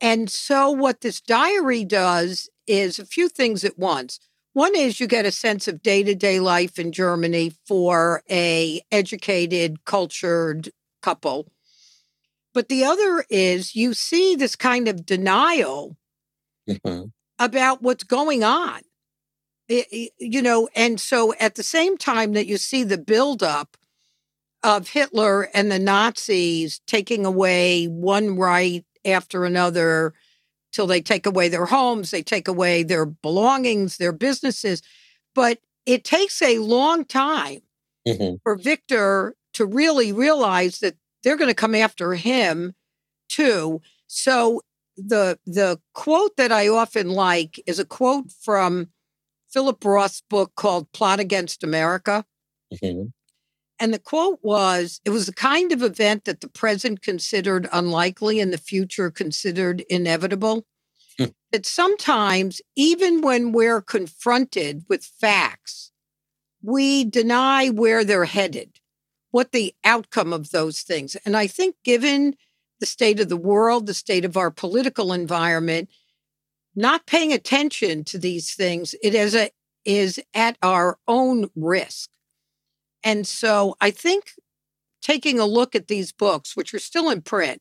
And 0.00 0.28
so, 0.30 0.70
what 0.70 1.00
this 1.00 1.20
diary 1.20 1.84
does 1.84 2.50
is 2.66 2.98
a 2.98 3.06
few 3.06 3.28
things 3.28 3.64
at 3.64 3.78
once. 3.78 4.20
One 4.52 4.76
is 4.76 5.00
you 5.00 5.06
get 5.06 5.26
a 5.26 5.32
sense 5.32 5.66
of 5.66 5.82
day 5.82 6.02
to 6.02 6.14
day 6.14 6.40
life 6.40 6.78
in 6.78 6.92
Germany 6.92 7.52
for 7.66 8.22
a 8.30 8.82
educated, 8.92 9.84
cultured 9.84 10.70
couple. 11.02 11.50
But 12.52 12.68
the 12.68 12.84
other 12.84 13.24
is 13.28 13.74
you 13.74 13.94
see 13.94 14.36
this 14.36 14.54
kind 14.54 14.86
of 14.86 15.04
denial 15.04 15.96
mm-hmm. 16.68 17.06
about 17.38 17.82
what's 17.82 18.04
going 18.04 18.44
on 18.44 18.82
you 19.68 20.42
know, 20.42 20.68
and 20.74 21.00
so 21.00 21.34
at 21.40 21.54
the 21.54 21.62
same 21.62 21.96
time 21.96 22.32
that 22.32 22.46
you 22.46 22.56
see 22.56 22.84
the 22.84 22.98
buildup 22.98 23.76
of 24.62 24.88
Hitler 24.88 25.48
and 25.54 25.70
the 25.70 25.78
Nazis 25.78 26.80
taking 26.86 27.24
away 27.26 27.86
one 27.86 28.36
right 28.36 28.84
after 29.04 29.44
another 29.44 30.14
till 30.72 30.86
they 30.86 31.00
take 31.00 31.26
away 31.26 31.48
their 31.48 31.66
homes, 31.66 32.10
they 32.10 32.22
take 32.22 32.48
away 32.48 32.82
their 32.82 33.06
belongings, 33.06 33.96
their 33.96 34.12
businesses. 34.12 34.82
But 35.34 35.58
it 35.86 36.04
takes 36.04 36.40
a 36.42 36.58
long 36.58 37.04
time 37.04 37.60
mm-hmm. 38.06 38.36
for 38.42 38.56
Victor 38.56 39.36
to 39.54 39.66
really 39.66 40.12
realize 40.12 40.80
that 40.80 40.96
they're 41.22 41.36
going 41.36 41.50
to 41.50 41.54
come 41.54 41.74
after 41.74 42.14
him 42.14 42.74
too. 43.28 43.80
So 44.06 44.62
the 44.96 45.38
the 45.46 45.80
quote 45.92 46.36
that 46.36 46.52
I 46.52 46.68
often 46.68 47.10
like 47.10 47.60
is 47.66 47.78
a 47.78 47.84
quote 47.84 48.30
from 48.30 48.88
Philip 49.54 49.84
Roth's 49.84 50.22
book 50.28 50.52
called 50.56 50.90
Plot 50.92 51.20
Against 51.20 51.62
America. 51.62 52.26
Mm-hmm. 52.74 53.06
And 53.78 53.94
the 53.94 54.00
quote 54.00 54.40
was 54.42 55.00
It 55.04 55.10
was 55.10 55.26
the 55.26 55.32
kind 55.32 55.70
of 55.70 55.80
event 55.80 56.24
that 56.24 56.40
the 56.40 56.48
present 56.48 57.02
considered 57.02 57.68
unlikely 57.72 58.40
and 58.40 58.52
the 58.52 58.58
future 58.58 59.10
considered 59.10 59.82
inevitable. 59.88 60.66
Hmm. 61.16 61.26
that 61.52 61.64
sometimes, 61.64 62.60
even 62.74 63.20
when 63.20 63.52
we're 63.52 63.80
confronted 63.80 64.84
with 64.88 65.04
facts, 65.04 65.92
we 66.60 67.04
deny 67.04 67.68
where 67.68 68.02
they're 68.02 68.24
headed, 68.24 68.80
what 69.30 69.52
the 69.52 69.72
outcome 69.84 70.32
of 70.32 70.50
those 70.50 70.80
things. 70.80 71.16
And 71.24 71.36
I 71.36 71.46
think, 71.46 71.76
given 71.84 72.34
the 72.80 72.86
state 72.86 73.20
of 73.20 73.28
the 73.28 73.36
world, 73.36 73.86
the 73.86 73.94
state 73.94 74.24
of 74.24 74.36
our 74.36 74.50
political 74.50 75.12
environment, 75.12 75.88
not 76.74 77.06
paying 77.06 77.32
attention 77.32 78.04
to 78.04 78.18
these 78.18 78.54
things, 78.54 78.94
it 79.02 79.14
is, 79.14 79.34
a, 79.34 79.50
is 79.84 80.20
at 80.34 80.56
our 80.62 80.98
own 81.06 81.50
risk. 81.54 82.10
And 83.02 83.26
so 83.26 83.76
I 83.80 83.90
think 83.90 84.32
taking 85.02 85.38
a 85.38 85.44
look 85.46 85.74
at 85.74 85.88
these 85.88 86.12
books, 86.12 86.56
which 86.56 86.72
are 86.74 86.78
still 86.78 87.10
in 87.10 87.22
print, 87.22 87.60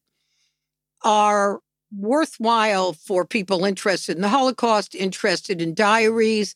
are 1.04 1.60
worthwhile 1.96 2.94
for 2.94 3.26
people 3.26 3.66
interested 3.66 4.16
in 4.16 4.22
the 4.22 4.30
Holocaust, 4.30 4.96
interested 4.96 5.62
in 5.62 5.74
diaries, 5.74 6.56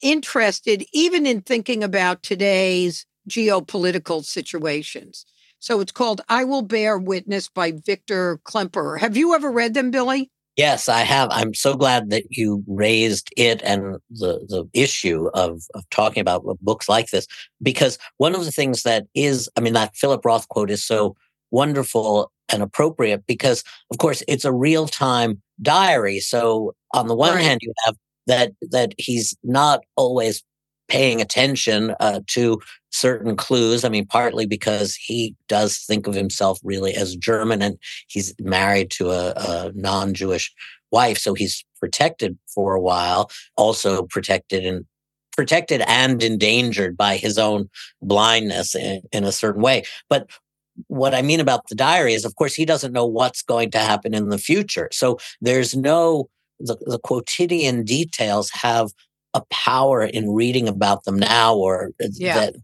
interested 0.00 0.84
even 0.92 1.26
in 1.26 1.42
thinking 1.42 1.84
about 1.84 2.22
today's 2.22 3.06
geopolitical 3.28 4.24
situations. 4.24 5.24
So 5.60 5.80
it's 5.80 5.92
called 5.92 6.22
I 6.28 6.42
Will 6.44 6.62
Bear 6.62 6.98
Witness 6.98 7.48
by 7.48 7.72
Victor 7.72 8.40
Klemperer. 8.44 8.98
Have 8.98 9.16
you 9.16 9.34
ever 9.34 9.50
read 9.50 9.74
them, 9.74 9.92
Billy? 9.92 10.30
Yes, 10.56 10.88
I 10.88 11.00
have. 11.00 11.28
I'm 11.30 11.54
so 11.54 11.74
glad 11.74 12.10
that 12.10 12.24
you 12.30 12.62
raised 12.66 13.30
it 13.38 13.62
and 13.62 13.96
the, 14.10 14.44
the 14.48 14.68
issue 14.74 15.28
of, 15.32 15.62
of 15.74 15.88
talking 15.90 16.20
about 16.20 16.44
books 16.60 16.90
like 16.90 17.08
this, 17.08 17.26
because 17.62 17.98
one 18.18 18.34
of 18.34 18.44
the 18.44 18.52
things 18.52 18.82
that 18.82 19.06
is, 19.14 19.48
I 19.56 19.60
mean, 19.60 19.72
that 19.72 19.96
Philip 19.96 20.22
Roth 20.24 20.48
quote 20.48 20.70
is 20.70 20.84
so 20.84 21.16
wonderful 21.50 22.30
and 22.50 22.62
appropriate 22.62 23.26
because, 23.26 23.64
of 23.90 23.96
course, 23.96 24.22
it's 24.28 24.44
a 24.44 24.52
real 24.52 24.86
time 24.86 25.40
diary. 25.62 26.20
So 26.20 26.74
on 26.92 27.06
the 27.08 27.16
one 27.16 27.34
right. 27.34 27.44
hand, 27.44 27.60
you 27.62 27.72
have 27.86 27.96
that 28.26 28.52
that 28.70 28.92
he's 28.98 29.34
not 29.42 29.80
always 29.96 30.44
paying 30.92 31.22
attention 31.22 31.94
uh, 32.00 32.20
to 32.26 32.60
certain 32.90 33.34
clues. 33.34 33.82
I 33.82 33.88
mean, 33.88 34.04
partly 34.04 34.44
because 34.44 34.94
he 34.94 35.34
does 35.48 35.78
think 35.78 36.06
of 36.06 36.14
himself 36.14 36.60
really 36.62 36.94
as 36.94 37.16
German 37.16 37.62
and 37.62 37.78
he's 38.08 38.34
married 38.38 38.90
to 38.92 39.10
a, 39.10 39.32
a 39.34 39.72
non 39.74 40.12
Jewish 40.12 40.52
wife. 40.90 41.16
So 41.16 41.32
he's 41.32 41.64
protected 41.80 42.38
for 42.54 42.74
a 42.74 42.80
while, 42.80 43.30
also 43.56 44.02
protected 44.02 44.66
and 44.66 44.84
protected 45.34 45.80
and 45.86 46.22
endangered 46.22 46.94
by 46.94 47.16
his 47.16 47.38
own 47.38 47.70
blindness 48.02 48.74
in, 48.74 49.00
in 49.12 49.24
a 49.24 49.32
certain 49.32 49.62
way. 49.62 49.84
But 50.10 50.28
what 50.88 51.14
I 51.14 51.22
mean 51.22 51.40
about 51.40 51.68
the 51.68 51.74
diary 51.74 52.12
is, 52.12 52.26
of 52.26 52.36
course, 52.36 52.54
he 52.54 52.66
doesn't 52.66 52.92
know 52.92 53.06
what's 53.06 53.40
going 53.40 53.70
to 53.70 53.78
happen 53.78 54.12
in 54.12 54.28
the 54.28 54.36
future. 54.36 54.90
So 54.92 55.18
there's 55.40 55.74
no, 55.74 56.28
the, 56.60 56.76
the 56.82 56.98
quotidian 56.98 57.82
details 57.82 58.50
have 58.50 58.90
a 59.34 59.42
power 59.50 60.04
in 60.04 60.30
reading 60.30 60.68
about 60.68 61.04
them 61.04 61.18
now 61.18 61.54
or 61.54 61.90
yeah. 61.98 62.34
that 62.34 62.54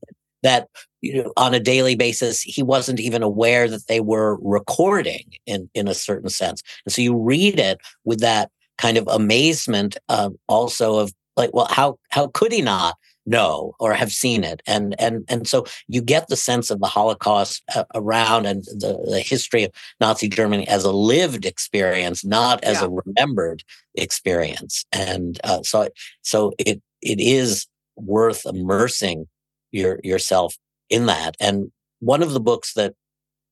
that 0.42 0.68
you 1.00 1.22
know, 1.22 1.32
on 1.36 1.54
a 1.54 1.60
daily 1.60 1.94
basis 1.94 2.40
he 2.40 2.62
wasn't 2.62 3.00
even 3.00 3.22
aware 3.22 3.68
that 3.68 3.86
they 3.86 4.00
were 4.00 4.38
recording 4.42 5.24
in 5.46 5.68
in 5.74 5.88
a 5.88 5.94
certain 5.94 6.28
sense 6.28 6.62
and 6.84 6.92
so 6.92 7.02
you 7.02 7.16
read 7.16 7.58
it 7.58 7.78
with 8.04 8.20
that 8.20 8.50
kind 8.76 8.96
of 8.96 9.06
amazement 9.08 9.96
uh, 10.08 10.30
also 10.46 10.98
of 10.98 11.12
like 11.36 11.50
well 11.54 11.68
how 11.70 11.98
how 12.10 12.28
could 12.28 12.52
he 12.52 12.62
not 12.62 12.96
know 13.28 13.74
or 13.78 13.92
have 13.92 14.10
seen 14.12 14.42
it 14.42 14.62
and 14.66 14.94
and 14.98 15.24
and 15.28 15.46
so 15.46 15.64
you 15.86 16.00
get 16.00 16.28
the 16.28 16.36
sense 16.36 16.70
of 16.70 16.80
the 16.80 16.86
holocaust 16.86 17.62
uh, 17.74 17.84
around 17.94 18.46
and 18.46 18.64
the, 18.64 18.98
the 19.10 19.20
history 19.20 19.64
of 19.64 19.72
nazi 20.00 20.28
germany 20.28 20.66
as 20.68 20.84
a 20.84 20.92
lived 20.92 21.44
experience 21.44 22.24
not 22.24 22.62
as 22.64 22.80
yeah. 22.80 22.86
a 22.86 23.00
remembered 23.06 23.62
experience 23.94 24.84
and 24.92 25.40
uh, 25.44 25.62
so 25.62 25.88
so 26.22 26.52
it 26.58 26.80
it 27.02 27.20
is 27.20 27.66
worth 27.96 28.46
immersing 28.46 29.26
your 29.72 30.00
yourself 30.02 30.56
in 30.88 31.06
that 31.06 31.36
and 31.40 31.70
one 32.00 32.22
of 32.22 32.32
the 32.32 32.40
books 32.40 32.74
that 32.74 32.94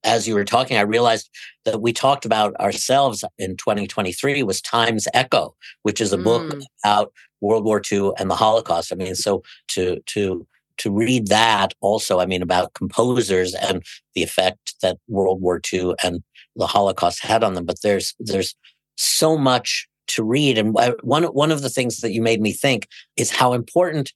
as 0.03 0.27
you 0.27 0.35
were 0.35 0.45
talking, 0.45 0.77
I 0.77 0.81
realized 0.81 1.29
that 1.65 1.81
we 1.81 1.91
talked 1.91 2.25
about 2.25 2.55
ourselves 2.55 3.23
in 3.37 3.57
2023 3.57 4.41
was 4.43 4.61
Time's 4.61 5.07
Echo, 5.13 5.55
which 5.83 5.99
is 5.99 6.13
a 6.13 6.17
mm. 6.17 6.23
book 6.23 6.61
about 6.83 7.11
World 7.41 7.63
War 7.63 7.81
II 7.91 8.11
and 8.17 8.29
the 8.29 8.35
Holocaust. 8.35 8.91
I 8.91 8.95
mean, 8.95 9.15
so 9.15 9.43
to 9.69 9.99
to 10.07 10.47
to 10.77 10.91
read 10.91 11.27
that 11.27 11.73
also, 11.81 12.19
I 12.19 12.25
mean, 12.25 12.41
about 12.41 12.73
composers 12.73 13.55
and 13.55 13.83
the 14.13 14.23
effect 14.23 14.75
that 14.81 14.97
World 15.07 15.41
War 15.41 15.59
II 15.71 15.95
and 16.03 16.23
the 16.55 16.67
Holocaust 16.67 17.23
had 17.23 17.43
on 17.43 17.53
them. 17.53 17.65
But 17.65 17.81
there's 17.81 18.15
there's 18.19 18.55
so 18.95 19.37
much 19.37 19.87
to 20.07 20.23
read, 20.23 20.57
and 20.57 20.77
uh, 20.77 20.93
one 21.01 21.23
one 21.25 21.51
of 21.51 21.61
the 21.61 21.69
things 21.69 21.97
that 21.97 22.11
you 22.11 22.21
made 22.21 22.41
me 22.41 22.53
think 22.53 22.87
is 23.15 23.31
how 23.31 23.53
important 23.53 24.13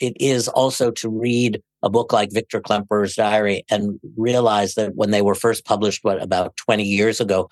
it 0.00 0.16
is 0.20 0.48
also 0.48 0.90
to 0.90 1.08
read 1.08 1.62
a 1.82 1.90
book 1.90 2.12
like 2.12 2.32
Victor 2.32 2.60
Klemperer's 2.60 3.14
diary 3.14 3.64
and 3.70 3.98
realize 4.16 4.74
that 4.74 4.94
when 4.96 5.10
they 5.10 5.22
were 5.22 5.34
first 5.34 5.64
published, 5.64 6.00
what 6.02 6.22
about 6.22 6.56
20 6.56 6.82
years 6.82 7.20
ago, 7.20 7.48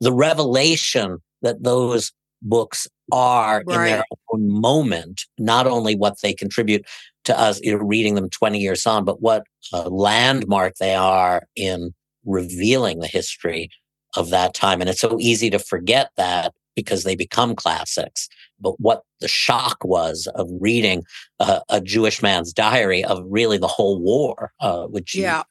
the 0.00 0.12
revelation 0.12 1.18
that 1.42 1.62
those 1.62 2.12
books 2.42 2.88
are 3.12 3.62
right. 3.66 3.76
in 3.76 3.84
their 3.84 4.04
moment, 4.38 5.22
not 5.38 5.66
only 5.66 5.94
what 5.94 6.20
they 6.22 6.32
contribute 6.32 6.86
to 7.24 7.38
us, 7.38 7.60
you 7.60 7.72
know, 7.72 7.84
reading 7.84 8.14
them 8.14 8.30
20 8.30 8.58
years 8.58 8.86
on, 8.86 9.04
but 9.04 9.20
what 9.20 9.44
a 9.72 9.88
landmark 9.88 10.74
they 10.76 10.94
are 10.94 11.42
in 11.56 11.94
revealing 12.24 13.00
the 13.00 13.06
history 13.06 13.70
of 14.16 14.30
that 14.30 14.54
time. 14.54 14.80
And 14.80 14.90
it's 14.90 15.00
so 15.00 15.16
easy 15.20 15.50
to 15.50 15.58
forget 15.58 16.10
that 16.16 16.52
because 16.74 17.04
they 17.04 17.14
become 17.14 17.54
classics. 17.54 18.28
But 18.58 18.80
what 18.80 19.02
the 19.20 19.28
shock 19.28 19.78
was 19.84 20.28
of 20.34 20.48
reading 20.60 21.02
uh, 21.38 21.60
a 21.68 21.80
Jewish 21.80 22.22
man's 22.22 22.52
diary 22.52 23.04
of 23.04 23.22
really 23.28 23.58
the 23.58 23.66
whole 23.68 24.00
war, 24.00 24.52
uh, 24.60 24.86
which 24.86 25.14
yeah 25.14 25.42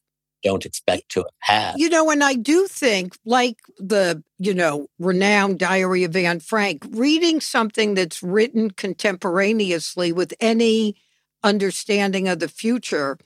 don't 0.44 0.66
expect 0.66 1.10
to 1.10 1.26
have 1.40 1.74
had. 1.74 1.80
You 1.80 1.90
know, 1.90 2.10
and 2.10 2.24
I 2.24 2.34
do 2.36 2.68
think, 2.68 3.18
like 3.26 3.58
the, 3.78 4.24
you 4.38 4.54
know, 4.54 4.88
renowned 5.00 5.60
Diary 5.60 6.04
of 6.04 6.16
Anne 6.16 6.40
Frank, 6.40 6.86
reading 6.90 7.42
something 7.42 7.94
that's 7.94 8.24
written 8.24 8.72
contemporaneously 8.72 10.12
with 10.12 10.34
any 10.40 10.96
understanding 11.44 12.28
of 12.28 12.40
the 12.40 12.48
future 12.48 13.18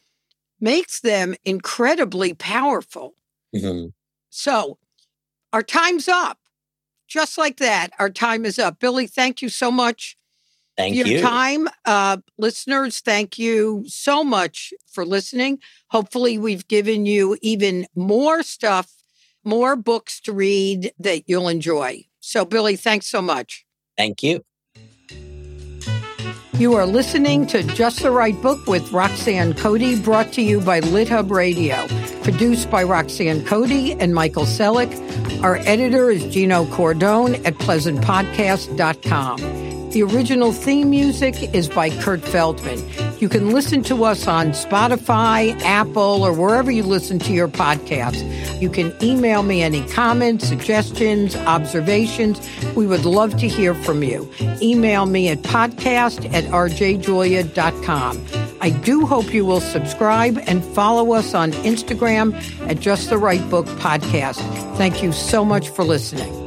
makes 0.60 1.02
them 1.02 1.36
incredibly 1.44 2.34
powerful. 2.34 3.16
Mm-hmm. 3.56 3.88
So, 4.30 4.78
our 5.52 5.64
time's 5.64 6.08
up. 6.08 6.40
Just 7.08 7.38
like 7.38 7.58
that, 7.58 7.92
our 8.00 8.10
time 8.10 8.44
is 8.46 8.58
up. 8.58 8.80
Billy, 8.80 9.06
thank 9.06 9.42
you 9.42 9.50
so 9.50 9.70
much 9.70 10.18
Thank 10.78 10.96
your 10.96 11.08
you. 11.08 11.22
time. 11.22 11.68
Uh, 11.86 12.18
listeners, 12.38 13.00
thank 13.00 13.38
you 13.38 13.84
so 13.88 14.24
much 14.24 14.74
for 14.92 15.06
listening. 15.06 15.60
Hopefully, 15.90 16.38
we've 16.38 16.68
given 16.68 17.06
you 17.06 17.38
even 17.42 17.86
more 17.96 18.44
stuff, 18.44 18.92
more 19.44 19.76
books 19.76 20.20
to 20.22 20.34
read 20.34 20.92
that 21.00 21.24
you'll 21.28 21.48
enjoy. 21.48 22.06
So, 22.20 22.46
Billy, 22.46 22.76
thanks 22.76 23.08
so 23.08 23.22
much. 23.22 23.66
Thank 23.98 24.24
you. 24.24 24.44
You 26.54 26.76
are 26.76 26.86
listening 26.86 27.48
to 27.48 27.64
Just 27.64 28.04
the 28.04 28.12
Right 28.12 28.40
Book 28.40 28.68
with 28.68 28.92
Roxanne 28.92 29.56
Cody, 29.56 30.00
brought 30.00 30.32
to 30.34 30.42
you 30.42 30.62
by 30.62 30.82
LitHub 30.82 31.32
Radio. 31.32 31.88
Produced 32.24 32.70
by 32.70 32.84
Roxanne 32.84 33.44
Cody 33.46 33.94
and 33.94 34.14
Michael 34.14 34.46
Selleck. 34.46 35.44
Our 35.44 35.58
editor 35.58 36.12
is 36.12 36.24
Gino 36.34 36.66
Cordone 36.66 37.44
at 37.46 37.56
pleasantpodcast.com. 37.56 39.63
The 39.94 40.02
original 40.02 40.52
theme 40.52 40.90
music 40.90 41.54
is 41.54 41.70
by 41.70 41.92
Kurt 42.02 42.22
Feldman. 42.22 42.84
You 43.20 43.30
can 43.30 43.52
listen 43.52 43.84
to 43.84 44.06
us 44.06 44.28
on 44.28 44.48
Spotify, 44.48 45.56
Apple, 45.62 46.24
or 46.24 46.34
wherever 46.34 46.72
you 46.72 46.82
listen 46.82 47.20
to 47.20 47.32
your 47.32 47.48
podcasts. 47.48 48.60
You 48.60 48.72
can 48.72 48.92
email 49.04 49.44
me 49.44 49.62
any 49.62 49.88
comments, 49.90 50.48
suggestions, 50.48 51.36
observations. 51.36 52.42
We 52.76 52.88
would 52.88 53.06
love 53.06 53.38
to 53.38 53.48
hear 53.48 53.76
from 53.76 54.02
you. 54.02 54.28
Email 54.64 55.06
me 55.06 55.30
at 55.30 55.44
podcast 55.44 56.26
at 56.34 56.46
rjjulia.com. 56.46 58.26
I 58.62 58.70
do 58.72 59.06
hope 59.06 59.32
you 59.32 59.46
will 59.46 59.62
subscribe 59.62 60.40
and 60.48 60.66
follow 60.66 61.14
us 61.14 61.36
on 61.36 61.52
Instagram 61.52 62.34
at 62.68 62.80
Just 62.80 63.12
the 63.12 63.20
Right 63.20 63.48
Book 63.48 63.68
Podcast. 63.68 64.40
Thank 64.76 65.04
you 65.04 65.12
so 65.12 65.46
much 65.46 65.70
for 65.70 65.84
listening. 65.84 66.43